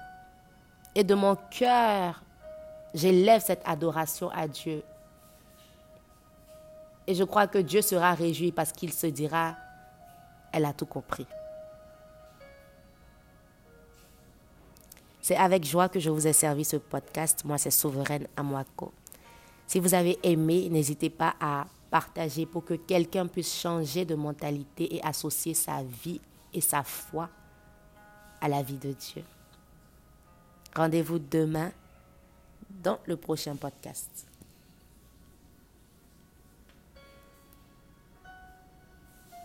Et 0.95 1.03
de 1.03 1.13
mon 1.13 1.37
cœur, 1.51 2.23
j'élève 2.93 3.43
cette 3.43 3.61
adoration 3.65 4.31
à 4.31 4.47
Dieu. 4.47 4.81
Et 7.05 7.13
je 7.13 7.23
crois 7.23 7.47
que 7.47 7.59
Dieu 7.59 7.81
sera 7.81 8.13
réjoui 8.13 8.51
parce 8.51 8.71
qu'il 8.71 8.93
se 8.93 9.07
dira, 9.07 9.55
elle 10.51 10.65
a 10.65 10.73
tout 10.73 10.85
compris. 10.85 11.25
C'est 15.21 15.35
avec 15.35 15.63
joie 15.63 15.89
que 15.89 15.99
je 15.99 16.09
vous 16.09 16.25
ai 16.25 16.33
servi 16.33 16.65
ce 16.65 16.77
podcast. 16.77 17.43
Moi, 17.45 17.57
c'est 17.57 17.71
Souveraine 17.71 18.27
Amwako. 18.35 18.91
Si 19.67 19.79
vous 19.79 19.93
avez 19.93 20.17
aimé, 20.23 20.69
n'hésitez 20.69 21.09
pas 21.09 21.35
à 21.39 21.67
partager 21.91 22.45
pour 22.45 22.65
que 22.65 22.73
quelqu'un 22.73 23.27
puisse 23.27 23.53
changer 23.53 24.05
de 24.05 24.15
mentalité 24.15 24.95
et 24.95 25.03
associer 25.03 25.53
sa 25.53 25.83
vie 25.83 26.21
et 26.53 26.61
sa 26.61 26.83
foi 26.83 27.29
à 28.41 28.47
la 28.47 28.63
vie 28.63 28.77
de 28.77 28.93
Dieu. 28.93 29.23
Rendez-vous 30.75 31.19
demain 31.19 31.71
dans 32.69 32.99
le 33.05 33.17
prochain 33.17 33.55
podcast. 33.55 34.28